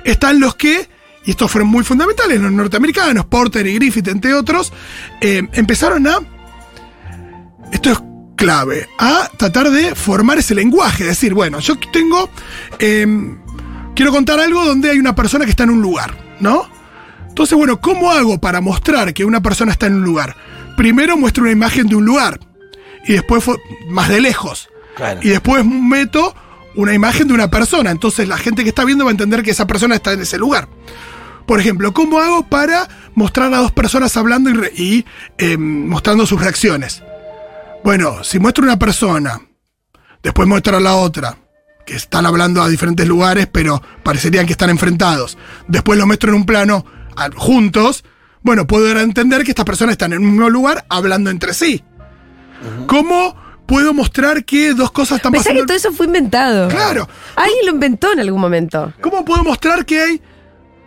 Están 0.04 0.38
los 0.40 0.54
que, 0.56 0.88
y 1.24 1.30
estos 1.30 1.50
fueron 1.50 1.68
muy 1.68 1.84
fundamentales, 1.84 2.40
los 2.40 2.52
norteamericanos, 2.52 3.26
Porter 3.26 3.66
y 3.66 3.74
Griffith, 3.74 4.08
entre 4.08 4.34
otros, 4.34 4.72
eh, 5.20 5.42
empezaron 5.52 6.06
a, 6.06 6.18
esto 7.72 7.90
es 7.90 7.98
clave, 8.36 8.88
a 8.98 9.30
tratar 9.36 9.70
de 9.70 9.94
formar 9.94 10.38
ese 10.38 10.54
lenguaje, 10.54 11.04
decir, 11.04 11.32
bueno, 11.32 11.58
yo 11.60 11.76
tengo, 11.92 12.28
eh, 12.78 13.06
quiero 13.94 14.12
contar 14.12 14.40
algo 14.40 14.64
donde 14.64 14.90
hay 14.90 14.98
una 14.98 15.14
persona 15.14 15.44
que 15.44 15.50
está 15.50 15.64
en 15.64 15.70
un 15.70 15.80
lugar, 15.80 16.36
¿no? 16.38 16.75
Entonces, 17.36 17.58
bueno, 17.58 17.78
¿cómo 17.82 18.10
hago 18.10 18.38
para 18.38 18.62
mostrar 18.62 19.12
que 19.12 19.22
una 19.22 19.42
persona 19.42 19.70
está 19.70 19.88
en 19.88 19.96
un 19.96 20.04
lugar? 20.04 20.34
Primero 20.74 21.18
muestro 21.18 21.42
una 21.42 21.52
imagen 21.52 21.86
de 21.86 21.94
un 21.94 22.06
lugar 22.06 22.40
y 23.06 23.12
después 23.12 23.44
fue 23.44 23.58
más 23.90 24.08
de 24.08 24.22
lejos. 24.22 24.70
Claro. 24.94 25.20
Y 25.22 25.28
después 25.28 25.62
meto 25.62 26.34
una 26.76 26.94
imagen 26.94 27.28
de 27.28 27.34
una 27.34 27.50
persona. 27.50 27.90
Entonces 27.90 28.26
la 28.26 28.38
gente 28.38 28.62
que 28.62 28.70
está 28.70 28.86
viendo 28.86 29.04
va 29.04 29.10
a 29.10 29.12
entender 29.12 29.42
que 29.42 29.50
esa 29.50 29.66
persona 29.66 29.96
está 29.96 30.14
en 30.14 30.22
ese 30.22 30.38
lugar. 30.38 30.66
Por 31.46 31.60
ejemplo, 31.60 31.92
¿cómo 31.92 32.20
hago 32.20 32.42
para 32.48 32.88
mostrar 33.14 33.52
a 33.52 33.58
dos 33.58 33.72
personas 33.72 34.16
hablando 34.16 34.48
y, 34.74 35.04
eh, 35.36 35.58
mostrando 35.58 36.24
sus 36.24 36.40
reacciones? 36.40 37.02
Bueno, 37.84 38.24
si 38.24 38.38
muestro 38.38 38.64
una 38.64 38.78
persona, 38.78 39.42
después 40.22 40.48
muestro 40.48 40.78
a 40.78 40.80
la 40.80 40.94
otra, 40.94 41.36
que 41.84 41.96
están 41.96 42.24
hablando 42.24 42.62
a 42.62 42.68
diferentes 42.70 43.06
lugares, 43.06 43.46
pero 43.46 43.82
parecerían 44.02 44.46
que 44.46 44.52
están 44.52 44.70
enfrentados. 44.70 45.36
Después 45.68 45.98
lo 45.98 46.06
muestro 46.06 46.30
en 46.30 46.36
un 46.36 46.46
plano 46.46 46.96
juntos. 47.36 48.04
Bueno, 48.42 48.66
puedo 48.66 48.86
dar 48.86 48.98
a 48.98 49.02
entender 49.02 49.42
que 49.44 49.50
estas 49.50 49.64
personas 49.64 49.92
están 49.92 50.12
en 50.12 50.20
un 50.20 50.30
mismo 50.32 50.48
lugar 50.50 50.84
hablando 50.88 51.30
entre 51.30 51.52
sí. 51.54 51.82
¿Cómo 52.86 53.34
puedo 53.66 53.92
mostrar 53.92 54.44
que 54.44 54.72
dos 54.74 54.90
cosas 54.92 55.16
están 55.16 55.32
Pensá 55.32 55.44
pasando? 55.50 55.62
que 55.62 55.66
todo 55.66 55.76
eso 55.76 55.92
fue 55.92 56.06
inventado. 56.06 56.68
Claro. 56.68 57.08
Alguien 57.34 57.66
lo 57.66 57.72
inventó 57.72 58.12
en 58.12 58.20
algún 58.20 58.40
momento. 58.40 58.92
¿Cómo 59.00 59.24
puedo 59.24 59.42
mostrar 59.42 59.84
que 59.84 60.00
hay 60.00 60.22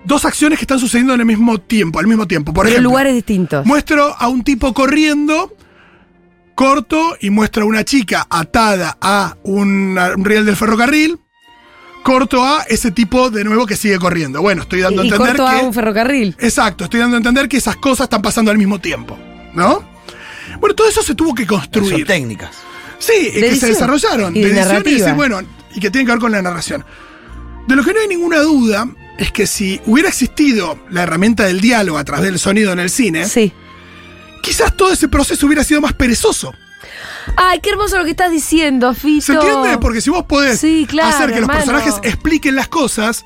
dos 0.05 0.23
acciones 0.25 0.57
que 0.57 0.63
están 0.63 0.79
sucediendo 0.79 1.13
en 1.13 1.19
el 1.19 1.25
mismo 1.25 1.57
tiempo, 1.59 1.99
al 1.99 2.07
mismo 2.07 2.27
tiempo? 2.27 2.53
Por 2.53 2.63
Pero 2.63 2.69
en 2.69 2.73
ejemplo, 2.75 2.89
lugares 2.91 3.13
distintos. 3.13 3.65
muestro 3.65 4.15
a 4.17 4.27
un 4.29 4.43
tipo 4.43 4.73
corriendo 4.73 5.53
corto 6.55 7.15
y 7.21 7.29
muestro 7.29 7.63
a 7.63 7.65
una 7.67 7.83
chica 7.85 8.25
atada 8.29 8.97
a 9.01 9.35
un, 9.43 9.97
a 9.97 10.13
un 10.15 10.25
riel 10.25 10.45
del 10.45 10.55
ferrocarril. 10.55 11.19
Corto 12.03 12.43
a 12.43 12.63
ese 12.69 12.91
tipo 12.91 13.29
de 13.29 13.43
nuevo 13.43 13.65
que 13.65 13.75
sigue 13.75 13.99
corriendo. 13.99 14.41
Bueno, 14.41 14.63
estoy 14.63 14.81
dando 14.81 15.01
a 15.01 15.05
y 15.05 15.09
entender 15.09 15.35
corto 15.37 15.51
que. 15.51 15.59
a 15.59 15.63
un 15.63 15.73
ferrocarril. 15.73 16.35
Exacto, 16.39 16.85
estoy 16.85 16.99
dando 17.01 17.17
a 17.17 17.19
entender 17.19 17.47
que 17.49 17.57
esas 17.57 17.75
cosas 17.75 18.05
están 18.05 18.21
pasando 18.21 18.51
al 18.51 18.57
mismo 18.57 18.79
tiempo. 18.79 19.17
¿No? 19.53 19.83
Bueno, 20.59 20.75
todo 20.75 20.87
eso 20.87 21.03
se 21.03 21.13
tuvo 21.15 21.35
que 21.35 21.45
Son 21.45 21.59
construir. 21.59 22.05
técnicas. 22.07 22.51
Sí, 22.99 23.31
que 23.33 23.55
se 23.55 23.67
desarrollaron. 23.67 24.35
Y 24.35 24.41
de 24.41 24.51
edición 24.51 24.83
decir, 24.83 25.13
bueno, 25.13 25.39
y 25.73 25.79
que 25.79 25.89
tienen 25.91 26.05
que 26.07 26.11
ver 26.13 26.19
con 26.19 26.31
la 26.31 26.41
narración. 26.41 26.83
De 27.67 27.75
lo 27.75 27.83
que 27.83 27.93
no 27.93 27.99
hay 27.99 28.07
ninguna 28.07 28.39
duda 28.39 28.87
es 29.17 29.31
que 29.31 29.45
si 29.45 29.79
hubiera 29.85 30.09
existido 30.09 30.79
la 30.89 31.03
herramienta 31.03 31.45
del 31.45 31.61
diálogo 31.61 31.97
a 31.97 32.03
través 32.03 32.25
del 32.25 32.39
sonido 32.39 32.71
en 32.73 32.79
el 32.79 32.89
cine, 32.89 33.27
Sí. 33.27 33.53
quizás 34.41 34.75
todo 34.75 34.91
ese 34.91 35.07
proceso 35.07 35.45
hubiera 35.45 35.63
sido 35.63 35.81
más 35.81 35.93
perezoso. 35.93 36.53
Ay, 37.41 37.59
qué 37.61 37.69
hermoso 37.69 37.97
lo 37.97 38.03
que 38.03 38.11
estás 38.11 38.31
diciendo, 38.31 38.93
Fito. 38.93 39.25
¿Se 39.27 39.33
entiende? 39.33 39.77
Porque 39.77 40.01
si 40.01 40.09
vos 40.09 40.25
podés 40.25 40.59
Sí, 40.59 40.85
claro, 40.89 41.09
hacer 41.15 41.31
que 41.31 41.37
hermano. 41.39 41.59
los 41.59 41.65
personajes 41.69 41.99
expliquen 42.11 42.55
las 42.55 42.67
cosas, 42.67 43.25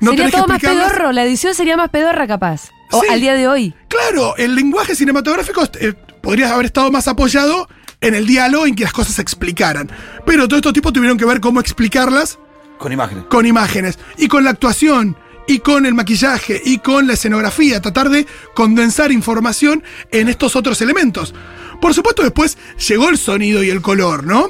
no 0.00 0.10
sería 0.10 0.26
tenés 0.26 0.30
que 0.32 0.36
todo 0.38 0.46
más 0.48 0.56
explicarlas. 0.58 0.92
pedorro, 0.92 1.12
la 1.12 1.24
edición 1.24 1.54
sería 1.54 1.76
más 1.76 1.90
pedorra 1.90 2.26
capaz. 2.26 2.70
O 2.92 3.00
Sí. 3.02 3.08
al 3.10 3.20
día 3.20 3.34
de 3.34 3.48
hoy. 3.48 3.74
Claro, 3.88 4.36
el 4.36 4.54
lenguaje 4.54 4.94
cinematográfico 4.94 5.62
eh, 5.80 5.92
podría 6.22 6.54
haber 6.54 6.66
estado 6.66 6.90
más 6.92 7.06
apoyado 7.08 7.68
en 8.00 8.14
el 8.14 8.26
diálogo 8.26 8.66
en 8.66 8.74
que 8.76 8.84
las 8.84 8.92
cosas 8.92 9.16
se 9.16 9.22
explicaran. 9.22 9.90
Pero 10.24 10.46
todos 10.46 10.58
estos 10.58 10.72
tipos 10.72 10.92
tuvieron 10.92 11.18
que 11.18 11.24
ver 11.24 11.40
cómo 11.40 11.58
explicarlas 11.60 12.38
Con 12.78 12.92
imágenes. 12.92 13.24
con 13.28 13.44
imágenes 13.44 13.98
y 14.16 14.28
con 14.28 14.44
la 14.44 14.50
actuación 14.50 15.16
y 15.48 15.58
con 15.58 15.84
el 15.84 15.94
maquillaje 15.94 16.60
y 16.64 16.78
con 16.78 17.06
la 17.06 17.14
escenografía, 17.14 17.80
tratar 17.82 18.08
de 18.08 18.26
condensar 18.54 19.10
información 19.10 19.82
en 20.12 20.28
estos 20.28 20.54
otros 20.56 20.80
elementos. 20.80 21.34
Por 21.80 21.94
supuesto 21.94 22.22
después 22.22 22.58
llegó 22.88 23.08
el 23.08 23.18
sonido 23.18 23.62
y 23.62 23.70
el 23.70 23.82
color, 23.82 24.24
¿no? 24.24 24.48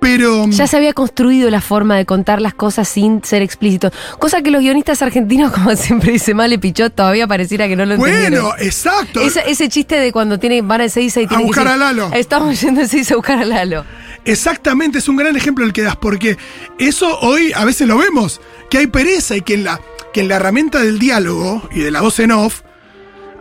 Pero 0.00 0.46
Ya 0.48 0.66
se 0.66 0.78
había 0.78 0.94
construido 0.94 1.50
la 1.50 1.60
forma 1.60 1.96
de 1.96 2.06
contar 2.06 2.40
las 2.40 2.54
cosas 2.54 2.88
sin 2.88 3.22
ser 3.22 3.42
explícito. 3.42 3.90
Cosa 4.18 4.40
que 4.40 4.50
los 4.50 4.62
guionistas 4.62 5.02
argentinos, 5.02 5.52
como 5.54 5.76
siempre 5.76 6.12
dice 6.12 6.32
Male 6.32 6.58
Pichot, 6.58 6.94
todavía 6.94 7.26
pareciera 7.26 7.68
que 7.68 7.76
no 7.76 7.84
lo 7.84 7.94
entendieron. 7.94 8.44
bueno, 8.44 8.64
exacto. 8.64 9.20
Ese, 9.20 9.42
ese 9.46 9.68
chiste 9.68 9.96
de 9.96 10.10
cuando 10.10 10.38
tienen, 10.38 10.66
van 10.66 10.80
a 10.80 10.84
Ezeiza 10.84 11.20
y 11.20 11.26
tienen 11.26 11.44
que 11.44 11.48
buscar 11.48 11.64
decir, 11.64 11.82
a 11.82 11.86
Lalo. 11.92 12.10
Estamos 12.14 12.58
yendo 12.60 12.80
a 12.80 12.84
Ezeiza 12.84 13.14
a 13.14 13.16
buscar 13.18 13.38
a 13.40 13.44
Lalo. 13.44 13.84
Exactamente, 14.24 14.98
es 14.98 15.08
un 15.08 15.16
gran 15.16 15.36
ejemplo 15.36 15.64
el 15.64 15.72
que 15.72 15.82
das, 15.82 15.96
porque 15.96 16.38
eso 16.78 17.18
hoy 17.20 17.52
a 17.54 17.64
veces 17.64 17.86
lo 17.86 17.98
vemos, 17.98 18.40
que 18.70 18.78
hay 18.78 18.86
pereza 18.86 19.36
y 19.36 19.42
que 19.42 19.54
en 19.54 19.64
la, 19.64 19.80
que 20.14 20.20
en 20.20 20.28
la 20.28 20.36
herramienta 20.36 20.78
del 20.78 20.98
diálogo 20.98 21.68
y 21.72 21.80
de 21.80 21.90
la 21.90 22.00
voz 22.00 22.18
en 22.20 22.32
off 22.32 22.62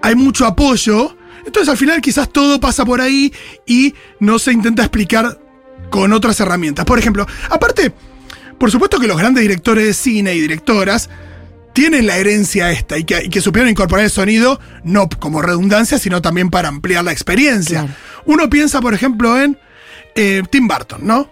hay 0.02 0.16
mucho 0.16 0.46
apoyo. 0.46 1.16
Entonces 1.46 1.70
al 1.70 1.78
final 1.78 2.02
quizás 2.02 2.30
todo 2.32 2.60
pasa 2.60 2.86
por 2.86 3.02
ahí 3.02 3.34
y 3.66 3.94
no 4.20 4.40
se 4.40 4.52
intenta 4.52 4.84
explicar 4.84 5.40
con 5.90 6.14
otras 6.14 6.40
herramientas. 6.40 6.86
Por 6.86 7.00
ejemplo, 7.00 7.26
aparte, 7.50 7.92
por 8.58 8.70
supuesto 8.72 9.00
que 9.00 9.08
los 9.08 9.18
grandes 9.18 9.42
directores 9.42 9.86
de 9.86 9.94
cine 9.94 10.36
y 10.36 10.42
directoras 10.42 11.10
tienen 11.74 12.08
la 12.08 12.18
herencia 12.18 12.72
esta 12.72 12.98
y 12.98 13.04
que, 13.06 13.24
y 13.26 13.30
que 13.30 13.42
supieron 13.42 13.70
incorporar 13.70 14.04
el 14.06 14.12
sonido 14.12 14.60
no 14.84 15.08
como 15.08 15.42
redundancia, 15.42 15.98
sino 15.98 16.22
también 16.22 16.50
para 16.50 16.68
ampliar 16.68 17.04
la 17.04 17.12
experiencia. 17.12 17.82
Claro. 17.82 17.96
Uno 18.26 18.50
piensa, 18.50 18.82
por 18.82 18.94
ejemplo, 18.94 19.40
en 19.40 19.58
eh, 20.16 20.44
Tim 20.50 20.68
Burton, 20.68 21.00
¿no? 21.04 21.32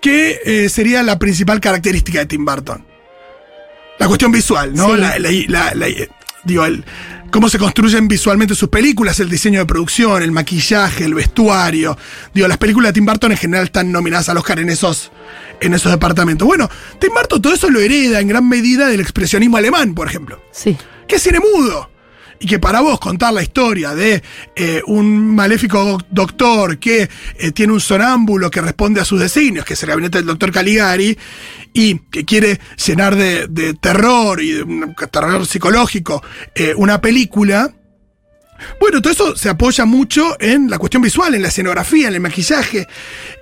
¿Qué 0.00 0.38
eh, 0.44 0.68
sería 0.68 1.02
la 1.02 1.18
principal 1.18 1.60
característica 1.60 2.20
de 2.20 2.26
Tim 2.26 2.44
Burton? 2.44 2.84
La 3.98 4.06
cuestión 4.06 4.30
visual, 4.32 4.74
¿no? 4.74 4.94
Sí. 4.94 5.00
La, 5.00 5.18
la- 5.18 5.30
la- 5.48 5.74
la- 5.74 5.86
digo, 6.44 6.64
el- 6.64 6.84
cómo 7.30 7.48
se 7.48 7.58
construyen 7.58 8.06
visualmente 8.06 8.54
sus 8.54 8.68
películas, 8.68 9.18
el 9.20 9.28
diseño 9.28 9.58
de 9.60 9.66
producción, 9.66 10.22
el 10.22 10.30
maquillaje, 10.30 11.04
el 11.04 11.14
vestuario. 11.14 11.96
Digo, 12.32 12.46
las 12.46 12.58
películas 12.58 12.90
de 12.90 12.92
Tim 12.94 13.06
Burton 13.06 13.32
en 13.32 13.38
general 13.38 13.64
están 13.66 13.90
nominadas 13.90 14.28
al 14.28 14.36
Oscar 14.36 14.60
en 14.60 14.70
esos, 14.70 15.10
en 15.60 15.74
esos 15.74 15.90
departamentos. 15.90 16.46
Bueno, 16.46 16.68
Tim 17.00 17.10
Burton 17.12 17.42
todo 17.42 17.52
eso 17.54 17.68
lo 17.70 17.80
hereda 17.80 18.20
en 18.20 18.28
gran 18.28 18.48
medida 18.48 18.86
del 18.88 19.00
expresionismo 19.00 19.56
alemán, 19.56 19.94
por 19.94 20.06
ejemplo 20.06 20.40
Sí. 20.52 20.76
que 21.08 21.16
es 21.16 21.22
cine 21.22 21.40
mudo. 21.40 21.90
Y 22.44 22.46
que 22.46 22.58
para 22.58 22.82
vos 22.82 23.00
contar 23.00 23.32
la 23.32 23.42
historia 23.42 23.94
de 23.94 24.22
eh, 24.54 24.82
un 24.86 25.34
maléfico 25.34 25.98
doctor 26.10 26.78
que 26.78 27.08
eh, 27.38 27.52
tiene 27.52 27.72
un 27.72 27.80
sonámbulo 27.80 28.50
que 28.50 28.60
responde 28.60 29.00
a 29.00 29.04
sus 29.06 29.18
designios, 29.18 29.64
que 29.64 29.72
es 29.72 29.82
el 29.82 29.88
gabinete 29.88 30.18
del 30.18 30.26
doctor 30.26 30.52
Caligari, 30.52 31.16
y 31.72 32.00
que 32.10 32.26
quiere 32.26 32.60
llenar 32.84 33.16
de, 33.16 33.46
de 33.48 33.72
terror 33.72 34.42
y 34.42 34.52
de 34.52 34.62
un 34.62 34.94
terror 35.10 35.46
psicológico 35.46 36.22
eh, 36.54 36.74
una 36.76 37.00
película. 37.00 37.72
Bueno, 38.78 39.00
todo 39.00 39.14
eso 39.14 39.36
se 39.36 39.48
apoya 39.48 39.86
mucho 39.86 40.36
en 40.38 40.68
la 40.68 40.76
cuestión 40.76 41.02
visual, 41.02 41.34
en 41.34 41.40
la 41.40 41.48
escenografía, 41.48 42.08
en 42.08 42.14
el 42.14 42.20
maquillaje. 42.20 42.86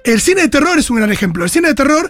El 0.05 0.21
cine 0.21 0.43
de 0.43 0.49
terror 0.49 0.79
es 0.79 0.89
un 0.91 0.99
gran 0.99 1.11
ejemplo. 1.11 1.43
El 1.43 1.51
cine 1.51 1.67
de 1.67 1.75
terror 1.75 2.09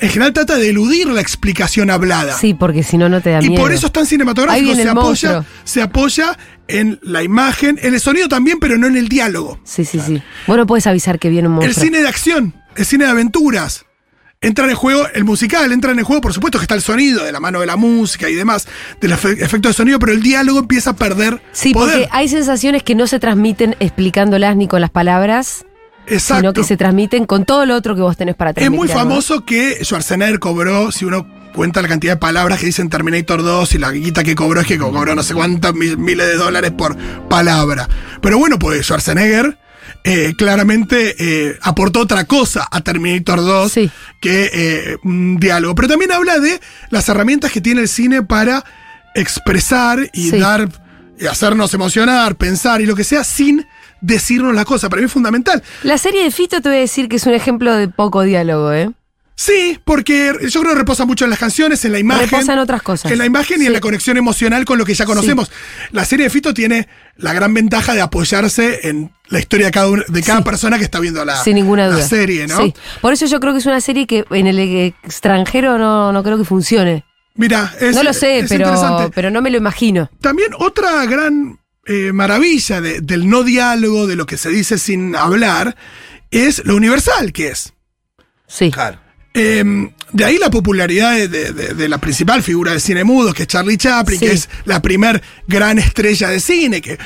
en 0.00 0.08
general 0.10 0.32
trata 0.32 0.56
de 0.56 0.68
eludir 0.70 1.08
la 1.08 1.20
explicación 1.20 1.90
hablada. 1.90 2.32
Sí, 2.36 2.54
porque 2.54 2.82
si 2.82 2.96
no, 2.98 3.08
no 3.08 3.20
te 3.20 3.30
da 3.30 3.42
Y 3.42 3.48
miedo. 3.50 3.62
por 3.62 3.72
eso 3.72 3.86
es 3.86 3.92
tan 3.92 4.06
cinematográfico, 4.06 4.74
se 4.74 4.82
el 4.82 4.88
apoya, 4.88 5.44
se 5.64 5.82
apoya 5.82 6.38
en 6.68 6.98
la 7.02 7.22
imagen, 7.22 7.78
en 7.82 7.94
el 7.94 8.00
sonido 8.00 8.28
también, 8.28 8.58
pero 8.60 8.78
no 8.78 8.86
en 8.86 8.96
el 8.96 9.08
diálogo. 9.08 9.58
Sí, 9.64 9.84
sí, 9.84 9.98
sí. 10.00 10.22
Vos 10.46 10.56
no 10.56 10.66
puedes 10.66 10.86
avisar 10.86 11.18
que 11.18 11.28
viene 11.30 11.48
un 11.48 11.54
El 11.54 11.60
monstruo. 11.62 11.84
cine 11.84 12.00
de 12.02 12.08
acción, 12.08 12.54
el 12.76 12.84
cine 12.86 13.04
de 13.06 13.10
aventuras. 13.10 13.84
Entra 14.40 14.66
en 14.66 14.70
el 14.70 14.76
juego, 14.76 15.04
el 15.14 15.24
musical 15.24 15.72
entra 15.72 15.90
en 15.90 15.98
el 15.98 16.04
juego, 16.04 16.20
por 16.20 16.32
supuesto 16.32 16.58
que 16.58 16.62
está 16.62 16.76
el 16.76 16.82
sonido, 16.82 17.24
de 17.24 17.32
la 17.32 17.40
mano 17.40 17.58
de 17.58 17.66
la 17.66 17.74
música 17.74 18.28
y 18.30 18.34
demás, 18.36 18.68
del 19.00 19.10
efe- 19.10 19.42
efecto 19.42 19.66
de 19.66 19.74
sonido, 19.74 19.98
pero 19.98 20.12
el 20.12 20.22
diálogo 20.22 20.60
empieza 20.60 20.90
a 20.90 20.92
perder 20.96 21.42
Sí, 21.50 21.72
poder. 21.74 22.02
porque 22.02 22.08
hay 22.12 22.28
sensaciones 22.28 22.84
que 22.84 22.94
no 22.94 23.08
se 23.08 23.18
transmiten 23.18 23.74
explicándolas 23.80 24.54
ni 24.56 24.68
con 24.68 24.80
las 24.80 24.90
palabras, 24.90 25.64
Exacto. 26.10 26.36
sino 26.40 26.52
que 26.52 26.64
se 26.64 26.76
transmiten 26.76 27.26
con 27.26 27.44
todo 27.44 27.66
lo 27.66 27.74
otro 27.76 27.94
que 27.94 28.02
vos 28.02 28.16
tenés 28.16 28.34
para 28.34 28.50
Es 28.50 28.56
transmitir. 28.56 28.78
muy 28.78 28.90
algo. 28.90 29.10
famoso 29.10 29.44
que 29.44 29.84
Schwarzenegger 29.84 30.38
cobró, 30.38 30.90
si 30.92 31.04
uno 31.04 31.26
cuenta 31.54 31.82
la 31.82 31.88
cantidad 31.88 32.12
de 32.12 32.16
palabras 32.18 32.60
que 32.60 32.66
dicen 32.66 32.88
Terminator 32.88 33.42
2 33.42 33.74
y 33.74 33.78
la 33.78 33.90
guita 33.90 34.22
que 34.22 34.34
cobró 34.34 34.60
es 34.60 34.66
que 34.66 34.78
cobró 34.78 35.14
no 35.14 35.22
sé 35.22 35.34
cuántos 35.34 35.74
mi- 35.74 35.96
miles 35.96 36.26
de 36.26 36.34
dólares 36.36 36.70
por 36.70 36.96
palabra. 37.28 37.88
Pero 38.20 38.38
bueno, 38.38 38.58
pues 38.58 38.82
Schwarzenegger 38.82 39.58
eh, 40.04 40.34
claramente 40.38 41.16
eh, 41.18 41.58
aportó 41.62 42.00
otra 42.00 42.24
cosa 42.24 42.66
a 42.70 42.80
Terminator 42.82 43.40
2 43.40 43.72
Sí. 43.72 43.90
que 44.20 44.50
eh, 44.52 44.96
un 45.02 45.38
diálogo. 45.38 45.74
Pero 45.74 45.88
también 45.88 46.12
habla 46.12 46.38
de 46.38 46.60
las 46.90 47.08
herramientas 47.08 47.50
que 47.50 47.60
tiene 47.60 47.80
el 47.80 47.88
cine 47.88 48.22
para 48.22 48.64
expresar 49.14 50.08
y 50.12 50.30
Sí. 50.30 50.38
dar, 50.38 50.68
y 51.18 51.26
hacernos 51.26 51.74
emocionar, 51.74 52.36
pensar 52.36 52.80
y 52.80 52.86
lo 52.86 52.94
que 52.94 53.04
sea 53.04 53.24
sin 53.24 53.66
decirnos 54.00 54.54
la 54.54 54.64
cosa. 54.64 54.88
Para 54.88 55.00
mí 55.02 55.06
es 55.06 55.12
fundamental. 55.12 55.62
La 55.82 55.98
serie 55.98 56.22
de 56.24 56.30
Fito 56.30 56.60
te 56.60 56.68
voy 56.68 56.78
a 56.78 56.80
decir 56.80 57.08
que 57.08 57.16
es 57.16 57.26
un 57.26 57.34
ejemplo 57.34 57.74
de 57.74 57.88
poco 57.88 58.22
diálogo, 58.22 58.72
¿eh? 58.72 58.90
Sí, 59.40 59.78
porque 59.84 60.32
yo 60.48 60.60
creo 60.62 60.72
que 60.72 60.78
reposa 60.80 61.04
mucho 61.04 61.22
en 61.24 61.30
las 61.30 61.38
canciones, 61.38 61.84
en 61.84 61.92
la 61.92 62.00
imagen. 62.00 62.28
Reposa 62.28 62.54
en 62.54 62.58
otras 62.58 62.82
cosas. 62.82 63.12
En 63.12 63.18
la 63.18 63.24
imagen 63.24 63.62
y 63.62 63.66
en 63.66 63.72
la 63.72 63.78
conexión 63.80 64.16
emocional 64.16 64.64
con 64.64 64.78
lo 64.78 64.84
que 64.84 64.94
ya 64.94 65.04
conocemos. 65.04 65.48
La 65.92 66.04
serie 66.04 66.24
de 66.24 66.30
Fito 66.30 66.52
tiene 66.52 66.88
la 67.18 67.32
gran 67.32 67.54
ventaja 67.54 67.94
de 67.94 68.00
apoyarse 68.00 68.88
en 68.88 69.12
la 69.28 69.38
historia 69.38 69.66
de 69.66 69.72
cada, 69.72 69.90
de 70.08 70.22
cada 70.24 70.38
Sí. 70.38 70.44
persona 70.44 70.76
que 70.76 70.82
está 70.82 70.98
viendo 70.98 71.24
la, 71.24 71.36
Sin 71.44 71.54
ninguna 71.54 71.86
la 71.86 71.94
duda. 71.94 72.08
serie, 72.08 72.48
¿no? 72.48 72.58
Sí. 72.60 72.74
Por 73.00 73.12
eso 73.12 73.26
yo 73.26 73.38
creo 73.38 73.52
que 73.52 73.60
es 73.60 73.66
una 73.66 73.80
serie 73.80 74.08
que 74.08 74.24
en 74.30 74.48
el 74.48 74.58
extranjero 75.04 75.78
no, 75.78 76.12
no 76.12 76.22
creo 76.24 76.36
que 76.36 76.44
funcione. 76.44 77.04
Mira, 77.36 77.72
es, 77.80 77.94
no 77.94 78.02
lo 78.02 78.12
sé, 78.12 78.40
es 78.40 78.48
pero, 78.48 79.10
pero 79.14 79.30
no 79.30 79.40
me 79.40 79.50
lo 79.50 79.56
imagino. 79.56 80.10
También 80.20 80.50
otra 80.58 81.06
gran 81.06 81.60
eh, 81.88 82.12
maravilla 82.12 82.80
de- 82.80 83.00
del 83.00 83.28
no 83.28 83.42
diálogo, 83.42 84.06
de 84.06 84.14
lo 84.16 84.26
que 84.26 84.36
se 84.36 84.50
dice 84.50 84.78
sin 84.78 85.16
hablar, 85.16 85.74
es 86.30 86.62
lo 86.64 86.76
universal 86.76 87.32
que 87.32 87.48
es. 87.48 87.72
Sí. 88.46 88.70
Claro. 88.70 88.98
Eh, 89.34 89.64
de 90.12 90.24
ahí 90.24 90.38
la 90.38 90.50
popularidad 90.50 91.14
de, 91.14 91.28
de- 91.28 91.52
de- 91.52 91.74
de 91.74 91.88
la 91.88 91.98
principal 91.98 92.42
figura 92.42 92.72
del 92.72 92.80
cine 92.80 93.04
mudo, 93.04 93.32
que 93.34 93.42
es 93.42 93.48
Charlie 93.48 93.76
Chaplin, 93.76 94.18
Sí. 94.18 94.26
que 94.26 94.32
es 94.32 94.48
la 94.64 94.80
primer 94.82 95.22
gran 95.46 95.78
estrella 95.78 96.28
de 96.28 96.40
cine, 96.40 96.80
que 96.80 96.98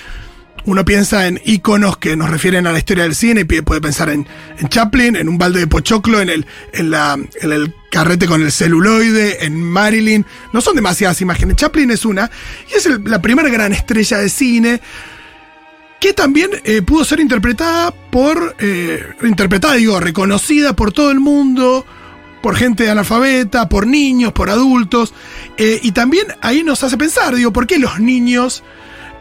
uno 0.65 0.85
piensa 0.85 1.27
en 1.27 1.41
íconos 1.45 1.97
que 1.97 2.17
nos 2.17 2.31
refieren 2.31 2.67
a 2.67 2.73
la 2.73 2.79
historia 2.79 3.05
del 3.05 3.15
cine, 3.15 3.45
puede 3.45 3.81
pensar 3.81 4.11
en, 4.11 4.27
Chaplin, 4.69 5.17
en 5.17 5.29
un 5.29 5.39
balde 5.39 5.61
de 5.61 5.67
pochoclo, 5.67 6.21
en 6.21 6.31
el, 6.31 6.47
en, 6.73 6.91
la, 6.91 7.15
en 7.15 7.53
el 7.53 7.75
carrete 7.91 8.27
con 8.27 8.43
el 8.43 8.53
celuloide, 8.53 9.45
en 9.45 9.63
Marilyn. 9.63 10.25
No 10.53 10.61
son 10.61 10.77
demasiadas 10.77 11.21
imágenes. 11.21 11.57
Chaplin 11.57 11.91
es 11.91 12.05
una, 12.05 12.31
y 12.71 12.77
es 12.77 12.89
la 13.05 13.21
primera 13.21 13.49
gran 13.49 13.73
estrella 13.73 14.19
de 14.19 14.29
cine 14.29 14.81
que 16.03 16.13
también 16.13 16.51
eh, 16.65 16.83
pudo 16.83 17.05
ser 17.05 17.21
interpretada 17.21 17.93
por, 17.93 18.57
eh, 18.59 19.05
interpretada, 19.23 19.75
digo, 19.75 20.01
reconocida 20.01 20.75
por 20.75 20.93
todo 20.93 21.13
el 21.13 21.21
mundo, 21.21 21.87
por 22.43 22.57
gente 22.57 22.91
analfabeta, 22.91 23.69
por 23.69 23.87
niños, 23.87 24.33
por 24.33 24.51
adultos, 24.51 25.15
eh, 25.57 25.79
y 25.81 25.93
también 25.93 26.27
ahí 26.41 26.65
nos 26.65 26.83
hace 26.83 26.99
pensar, 26.99 27.37
digo, 27.37 27.53
¿por 27.53 27.69
qué 27.69 27.79
los 27.79 28.01
niños, 28.01 28.65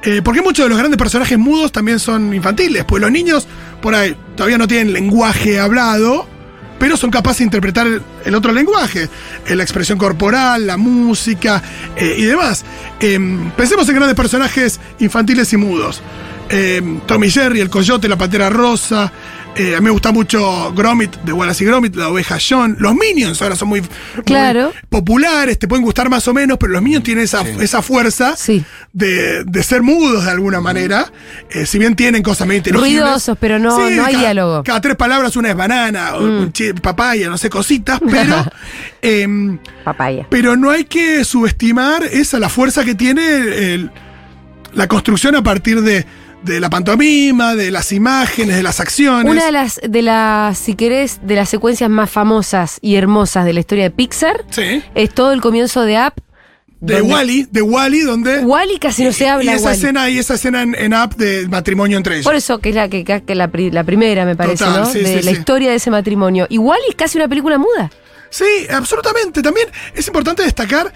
eh, 0.03 0.21
por 0.21 0.33
qué 0.33 0.41
muchos 0.41 0.65
de 0.65 0.69
los 0.69 0.77
grandes 0.77 0.97
personajes 0.97 1.37
mudos 1.37 1.71
también 1.71 1.99
son 1.99 2.33
infantiles? 2.33 2.83
Pues 2.85 3.01
los 3.01 3.11
niños, 3.11 3.47
por 3.81 3.93
ahí, 3.93 4.15
todavía 4.35 4.57
no 4.57 4.67
tienen 4.67 4.93
lenguaje 4.93 5.59
hablado, 5.59 6.27
pero 6.79 6.97
son 6.97 7.11
capaces 7.11 7.39
de 7.39 7.43
interpretar 7.43 7.87
el, 8.25 8.35
otro 8.35 8.51
lenguaje, 8.51 9.07
eh, 9.45 9.55
la 9.55 9.61
expresión 9.61 9.99
corporal, 9.99 10.65
la 10.65 10.77
música 10.77 11.61
eh, 11.95 12.15
y 12.17 12.23
demás. 12.23 12.65
Em, 12.99 13.51
pensemos 13.51 13.87
en 13.89 13.95
grandes 13.95 14.15
personajes 14.15 14.79
infantiles 14.99 15.53
y 15.53 15.57
mudos. 15.57 16.01
Em, 16.49 16.99
Tommy 17.01 17.29
Jerry, 17.29 17.59
el 17.61 17.69
coyote, 17.69 18.09
la 18.09 18.17
patera 18.17 18.49
rosa. 18.49 19.11
Eh, 19.55 19.75
a 19.75 19.79
mí 19.79 19.85
me 19.85 19.91
gusta 19.91 20.11
mucho 20.11 20.73
Gromit, 20.73 21.15
de 21.23 21.33
Wallace 21.33 21.63
y 21.63 21.67
Gromit, 21.67 21.95
la 21.95 22.09
oveja 22.09 22.37
John. 22.39 22.77
Los 22.79 22.95
Minions 22.95 23.41
ahora 23.41 23.55
son 23.55 23.67
muy, 23.69 23.81
populares, 24.89 25.59
te 25.59 25.67
pueden 25.67 25.83
gustar 25.83 26.09
más 26.09 26.27
o 26.27 26.33
menos, 26.33 26.57
pero 26.57 26.71
los 26.73 26.81
Minions 26.81 27.03
tienen 27.03 27.23
esa, 27.25 27.41
esa 27.41 27.81
fuerza 27.81 28.35
Sí. 28.37 28.63
de, 28.93 29.43
de 29.43 29.63
ser 29.63 29.81
mudos 29.81 30.25
de 30.25 30.31
alguna 30.31 30.61
manera. 30.61 31.11
Eh, 31.49 31.65
si 31.65 31.79
bien 31.79 31.95
tienen 31.95 32.23
cosas 32.23 32.47
medio 32.47 32.59
inteligibles. 32.59 33.01
Ruidosos, 33.01 33.37
pero 33.39 33.59
no- 33.59 33.77
no 33.77 33.83
hay 34.05 34.13
cada- 34.13 34.19
diálogo. 34.19 34.63
Cada 34.63 34.81
tres 34.81 34.95
palabras 34.95 35.35
una 35.35 35.49
es 35.49 35.55
banana, 35.55 36.15
o 36.15 36.21
Mm. 36.21 36.41
un 36.43 36.53
papaya, 36.81 37.29
no 37.29 37.37
sé, 37.37 37.49
cositas, 37.49 37.99
pero, 38.09 38.45
em, 39.01 39.59
Papaya. 39.83 40.27
pero 40.29 40.55
no 40.55 40.69
hay 40.69 40.85
que 40.85 41.23
subestimar 41.25 42.03
esa, 42.03 42.39
la 42.39 42.49
fuerza 42.49 42.83
que 42.85 42.95
tiene 42.95 43.73
el- 43.73 43.91
la 44.73 44.87
construcción 44.87 45.35
a 45.35 45.43
partir 45.43 45.81
de, 45.81 46.05
de 46.43 46.59
la 46.59 46.69
pantomima, 46.69 47.55
de 47.55 47.69
las 47.71 47.91
imágenes, 47.91 48.55
de 48.55 48.63
las 48.63 48.79
acciones. 48.79 49.31
Una 49.31 49.45
de 49.45 49.51
las, 49.51 49.79
de 49.87 50.01
las, 50.01 50.57
si 50.57 50.75
querés, 50.75 51.19
de 51.23 51.35
las 51.35 51.49
secuencias 51.49 51.89
más 51.89 52.09
famosas 52.09 52.77
y 52.81 52.95
hermosas 52.95 53.45
de 53.45 53.53
la 53.53 53.59
historia 53.59 53.83
de 53.85 53.91
Pixar 53.91 54.43
Sí. 54.49 54.81
es 54.95 55.13
todo 55.13 55.33
el 55.33 55.41
comienzo 55.41 55.81
de 55.83 55.97
Up. 55.99 56.13
De 56.79 56.95
donde- 56.97 57.13
Wally, 57.13 57.47
de 57.51 57.61
Wally, 57.61 58.01
donde. 58.01 58.39
Wally 58.39 58.79
casi 58.79 59.03
no 59.03 59.11
se 59.11 59.29
habla. 59.29 59.51
y 59.51 59.55
esa 59.55 59.65
Wall-E. 59.65 59.75
escena, 59.77 60.09
y 60.09 60.17
esa 60.17 60.33
escena 60.33 60.63
en, 60.63 60.73
en 60.73 60.95
Up 60.95 61.15
del 61.15 61.47
matrimonio 61.47 61.95
entre 61.97 62.15
ellos. 62.15 62.25
Por 62.25 62.33
eso 62.33 62.57
que 62.57 62.69
es 62.69 62.75
la 62.75 62.89
que, 62.89 63.03
que 63.05 63.35
la, 63.35 63.49
pri- 63.49 63.69
la 63.69 63.83
primera, 63.83 64.25
me 64.25 64.35
parece, 64.35 64.65
Total, 64.65 64.81
¿no? 64.81 64.85
sí, 64.91 64.97
de 64.99 65.19
sí, 65.19 65.21
la 65.23 65.29
historia 65.31 65.69
de 65.69 65.75
ese 65.75 65.91
matrimonio. 65.91 66.47
Igual 66.49 66.79
es 66.89 66.95
casi 66.95 67.19
una 67.19 67.27
película 67.27 67.59
muda. 67.59 67.91
Sí, 68.31 68.45
absolutamente. 68.73 69.43
También 69.43 69.67
es 69.93 70.07
importante 70.07 70.41
destacar 70.41 70.91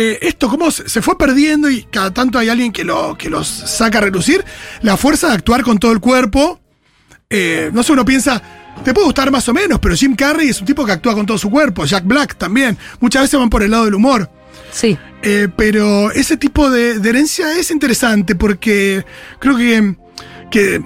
eh, 0.00 0.16
esto, 0.22 0.48
cómo 0.48 0.70
se 0.70 1.02
fue 1.02 1.18
perdiendo 1.18 1.68
y 1.68 1.82
cada 1.82 2.14
tanto 2.14 2.38
hay 2.38 2.48
alguien 2.48 2.70
que, 2.70 2.84
lo, 2.84 3.18
que 3.18 3.28
los 3.28 3.48
saca 3.48 3.98
a 3.98 4.02
relucir. 4.02 4.44
La 4.80 4.96
fuerza 4.96 5.26
de 5.26 5.34
actuar 5.34 5.64
con 5.64 5.80
todo 5.80 5.90
el 5.90 5.98
cuerpo. 5.98 6.60
Eh, 7.28 7.70
no 7.72 7.82
sé, 7.82 7.94
uno 7.94 8.04
piensa, 8.04 8.40
te 8.84 8.94
puede 8.94 9.06
gustar 9.06 9.32
más 9.32 9.48
o 9.48 9.52
menos, 9.52 9.80
pero 9.80 9.96
Jim 9.96 10.14
Carrey 10.14 10.50
es 10.50 10.60
un 10.60 10.66
tipo 10.66 10.86
que 10.86 10.92
actúa 10.92 11.14
con 11.14 11.26
todo 11.26 11.36
su 11.36 11.50
cuerpo. 11.50 11.84
Jack 11.84 12.04
Black 12.04 12.36
también. 12.38 12.78
Muchas 13.00 13.22
veces 13.22 13.40
van 13.40 13.50
por 13.50 13.64
el 13.64 13.72
lado 13.72 13.86
del 13.86 13.94
humor. 13.94 14.30
Sí. 14.70 14.96
Eh, 15.22 15.48
pero 15.56 16.12
ese 16.12 16.36
tipo 16.36 16.70
de, 16.70 17.00
de 17.00 17.08
herencia 17.08 17.58
es 17.58 17.72
interesante 17.72 18.36
porque 18.36 19.04
creo 19.40 19.56
que, 19.56 19.96
que 20.48 20.80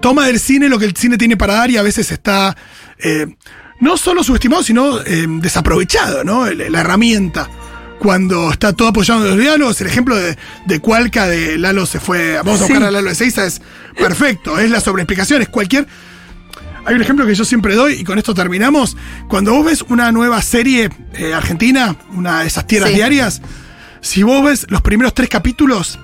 toma 0.00 0.26
del 0.26 0.40
cine 0.40 0.68
lo 0.68 0.80
que 0.80 0.86
el 0.86 0.96
cine 0.96 1.16
tiene 1.16 1.36
para 1.36 1.54
dar 1.54 1.70
y 1.70 1.76
a 1.76 1.82
veces 1.82 2.10
está 2.10 2.56
eh, 2.98 3.36
no 3.78 3.96
solo 3.96 4.24
subestimado, 4.24 4.64
sino 4.64 5.00
eh, 5.02 5.26
desaprovechado, 5.28 6.24
¿no? 6.24 6.50
La 6.50 6.80
herramienta. 6.80 7.48
Cuando 7.98 8.50
está 8.52 8.72
todo 8.72 8.88
apoyado 8.88 9.24
en 9.24 9.30
los 9.30 9.38
diálogos, 9.40 9.80
el 9.80 9.88
ejemplo 9.88 10.14
de, 10.16 10.36
de 10.66 10.80
Cualca 10.80 11.26
de 11.26 11.58
Lalo 11.58 11.84
se 11.86 11.98
fue, 12.00 12.36
vamos 12.36 12.60
a 12.60 12.66
Sí. 12.66 12.72
buscar 12.72 12.88
a 12.88 12.90
Lalo 12.92 13.08
de 13.08 13.14
Seiza 13.14 13.44
es 13.44 13.60
perfecto, 13.98 14.58
es 14.58 14.70
la 14.70 14.80
sobreexplicación, 14.80 15.42
es 15.42 15.48
cualquier... 15.48 15.86
Hay 16.84 16.94
un 16.94 17.02
ejemplo 17.02 17.26
que 17.26 17.34
yo 17.34 17.44
siempre 17.44 17.74
doy 17.74 17.94
y 17.94 18.04
con 18.04 18.16
esto 18.16 18.34
terminamos. 18.34 18.96
Cuando 19.28 19.52
vos 19.52 19.66
ves 19.66 19.84
una 19.90 20.10
nueva 20.10 20.40
serie 20.40 20.88
eh, 21.14 21.34
argentina, 21.34 21.96
una 22.14 22.40
de 22.40 22.46
esas 22.46 22.66
tierras 22.66 22.90
Sí. 22.90 22.96
diarias, 22.96 23.42
si 24.00 24.22
vos 24.22 24.42
ves 24.42 24.66
los 24.70 24.80
primeros 24.80 25.12
tres 25.12 25.28
capítulos, 25.28 25.98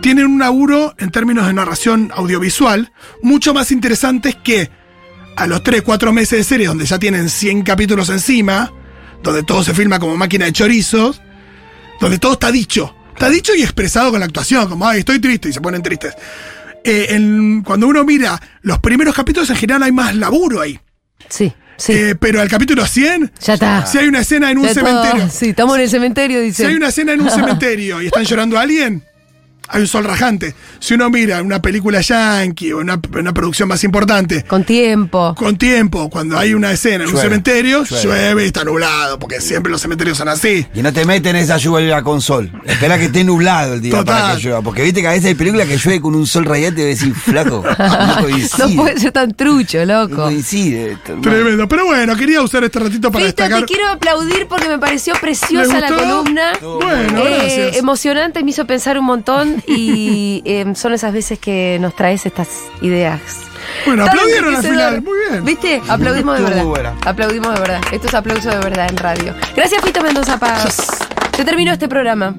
tienen 0.00 0.26
un 0.26 0.38
laburo 0.38 0.94
en 0.98 1.10
términos 1.10 1.46
de 1.46 1.52
narración 1.52 2.10
audiovisual 2.14 2.90
mucho 3.22 3.52
más 3.52 3.70
interesantes 3.70 4.34
que 4.42 4.70
a 5.36 5.46
los 5.46 5.62
3, 5.62 5.82
4 5.82 6.12
meses 6.12 6.38
de 6.38 6.44
serie, 6.44 6.66
donde 6.68 6.86
ya 6.86 6.98
tienen 6.98 7.28
100 7.28 7.62
capítulos 7.62 8.08
encima, 8.08 8.72
donde 9.22 9.42
todo 9.42 9.62
se 9.62 9.74
filma 9.74 9.98
como 9.98 10.16
máquina 10.16 10.44
de 10.46 10.52
chorizos, 10.52 11.20
donde 12.00 12.18
todo 12.18 12.32
está 12.32 12.50
dicho. 12.50 12.94
Está 13.14 13.28
dicho 13.28 13.54
y 13.54 13.62
expresado 13.62 14.10
con 14.10 14.20
la 14.20 14.26
actuación, 14.26 14.68
como, 14.68 14.86
ay, 14.88 15.00
estoy 15.00 15.20
triste, 15.20 15.48
y 15.48 15.52
se 15.52 15.60
ponen 15.60 15.82
tristes. 15.82 16.14
Eh, 16.84 17.06
en- 17.10 17.62
cuando 17.62 17.86
uno 17.86 18.04
mira 18.04 18.40
los 18.62 18.78
primeros 18.80 19.14
capítulos, 19.14 19.48
en 19.50 19.56
general 19.56 19.82
hay 19.84 19.92
más 19.92 20.16
laburo 20.16 20.60
ahí. 20.60 20.80
Sí, 21.28 21.52
sí. 21.76 21.92
Eh, 21.92 22.14
pero 22.18 22.40
al 22.40 22.48
capítulo 22.48 22.84
100, 22.84 23.30
ya 23.40 23.54
está. 23.54 23.86
si 23.86 23.98
hay 23.98 24.08
una 24.08 24.20
escena 24.20 24.50
en 24.50 24.58
un 24.58 24.64
Ya 24.64 24.74
todo- 24.74 24.84
cementerio, 24.86 25.28
Sí, 25.30 25.50
estamos 25.50 25.76
en 25.76 25.82
el 25.82 25.90
cementerio, 25.90 26.40
dice. 26.40 26.62
si 26.64 26.68
hay 26.68 26.74
una 26.74 26.88
escena 26.88 27.12
en 27.12 27.20
un 27.20 27.30
cementerio 27.30 28.02
y 28.02 28.06
están 28.06 28.24
llorando 28.24 28.58
a 28.58 28.62
alguien, 28.62 29.04
hay 29.68 29.80
un 29.82 29.86
sol 29.86 30.04
rajante. 30.04 30.54
Si 30.80 30.94
uno 30.94 31.08
mira 31.10 31.40
una 31.42 31.62
película 31.62 32.00
yankee 32.00 32.72
o 32.72 32.78
una, 32.78 33.00
una 33.18 33.32
producción 33.32 33.68
más 33.68 33.82
importante, 33.84 34.44
Con 34.44 34.64
tiempo. 34.64 35.34
con 35.36 35.56
tiempo, 35.56 36.10
cuando 36.10 36.38
hay 36.38 36.54
una 36.54 36.72
escena 36.72 37.04
en 37.04 37.10
un 37.10 37.16
cementerio, 37.16 37.84
llueve. 37.84 38.02
llueve 38.04 38.42
y 38.44 38.46
está 38.46 38.64
nublado, 38.64 39.18
porque 39.18 39.40
siempre 39.40 39.70
los 39.72 39.80
cementerios 39.80 40.18
son 40.18 40.28
así. 40.28 40.66
Y 40.74 40.82
no 40.82 40.92
te 40.92 41.04
meten 41.04 41.36
esa 41.36 41.56
lluvia 41.56 42.02
con 42.02 42.20
sol. 42.20 42.50
Espera 42.64 42.98
que 42.98 43.04
esté 43.06 43.24
nublado 43.24 43.74
el 43.74 43.80
día 43.80 43.92
Total. 43.92 44.20
para 44.22 44.36
que 44.36 44.42
llueva. 44.42 44.62
Porque 44.62 44.82
viste 44.82 45.00
que 45.00 45.08
a 45.08 45.10
veces 45.12 45.26
hay 45.26 45.34
películas 45.34 45.66
que 45.68 45.76
llueve 45.78 46.00
con 46.00 46.14
un 46.14 46.26
sol 46.26 46.44
radiante 46.44 46.82
y 46.82 46.84
decís, 46.94 47.12
flaco, 47.16 47.64
no 47.78 48.16
coincide. 48.22 48.68
No 48.76 48.82
puede 48.82 48.98
ser 49.00 49.12
tan 49.12 49.32
trucho, 49.32 49.78
No 49.86 50.02
loco. 50.08 50.16
coincide. 50.24 50.92
esto, 50.92 51.12
hermano. 51.12 51.22
Tremendo. 51.30 51.68
Pero 51.68 51.86
bueno, 51.86 52.16
quería 52.16 52.42
usar 52.42 52.64
este 52.64 52.78
ratito 52.78 53.10
para 53.10 53.24
Fito, 53.26 53.36
destacar. 53.42 53.60
te 53.66 53.66
quiero 53.72 53.88
aplaudir 53.88 54.46
porque 54.48 54.68
me 54.68 54.78
pareció 54.78 55.14
preciosa 55.20 55.74
¿Le 55.74 55.80
la 55.80 55.88
columna. 55.88 56.52
Bueno, 56.60 57.18
Eh, 57.24 57.36
gracias. 57.38 57.76
emocionante, 57.76 58.42
me 58.44 58.50
hizo 58.50 58.66
pensar 58.66 58.98
un 58.98 59.04
montón 59.04 59.51
y 59.66 60.42
eh, 60.44 60.64
son 60.74 60.92
esas 60.94 61.12
veces 61.12 61.38
que 61.38 61.78
nos 61.80 61.94
traes 61.96 62.26
estas 62.26 62.48
ideas. 62.80 63.20
Bueno, 63.86 64.04
aplaudieron 64.04 64.54
al 64.56 64.62
final. 64.62 65.02
Muy 65.02 65.18
bien. 65.30 65.44
¿Viste? 65.44 65.80
Aplaudimos 65.88 66.38
de 66.38 66.44
Estuvo 66.44 66.72
verdad. 66.72 66.90
buena. 66.92 67.08
Aplaudimos 67.10 67.54
de 67.54 67.60
verdad. 67.60 67.80
Esto 67.92 68.08
es 68.08 68.14
aplauso 68.14 68.50
de 68.50 68.56
verdad 68.58 68.88
en 68.90 68.96
radio. 68.96 69.34
Gracias, 69.56 69.82
Fito 69.82 70.02
Mendoza 70.02 70.38
Paz. 70.38 70.88
Se 71.36 71.44
terminó 71.44 71.72
este 71.72 71.88
programa. 71.88 72.34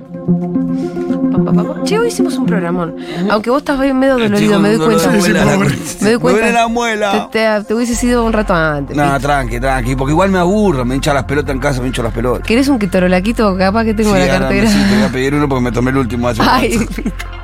Pam, 1.34 1.46
pam, 1.46 1.56
pam. 1.56 1.84
Che, 1.84 1.98
hoy 1.98 2.08
hicimos 2.10 2.38
un 2.38 2.46
programón. 2.46 2.96
Aunque 3.30 3.50
vos 3.50 3.60
estás 3.60 3.80
medio 3.80 4.14
dolorido, 4.14 4.60
me 4.60 4.74
doy 4.74 4.86
cuenta. 4.86 5.10
Me 5.10 5.18
doy 5.18 6.20
cuenta. 6.20 6.40
duele 6.42 6.52
la 6.54 6.68
muela. 6.68 7.30
Te, 7.32 7.40
te- 7.40 7.64
te 7.66 7.74
hubiese 7.74 7.96
sido 7.96 8.24
un 8.24 8.32
rato 8.34 8.54
antes. 8.54 8.96
No, 8.96 9.04
¿viste? 9.04 9.20
tranqui, 9.22 9.60
tranqui. 9.60 9.96
Porque 9.96 10.12
igual 10.12 10.30
me 10.30 10.38
aburro, 10.40 10.86
me 10.86 10.96
hincha 10.96 11.14
las 11.14 11.24
pelotas 11.24 11.56
en 11.56 11.60
casa, 11.60 11.82
me 11.82 11.88
hincho 11.88 12.04
las 12.04 12.14
pelotas. 12.14 12.46
¿Querés 12.48 12.68
un 12.68 12.78
quitorolaquito? 12.78 13.58
Capaz 13.58 13.84
que 13.86 13.94
tengo 13.96 14.16
la 14.16 14.28
cartera. 14.28 14.70
sí, 14.70 14.78
te 14.90 14.96
voy 14.96 15.04
a 15.06 15.10
pedir 15.12 15.34
uno 15.34 15.50
porque 15.50 15.64
me 15.64 15.72
tomé 15.72 15.90
el 15.92 15.98
último 15.98 16.28
hace 16.28 16.42
Ay. 16.46 16.78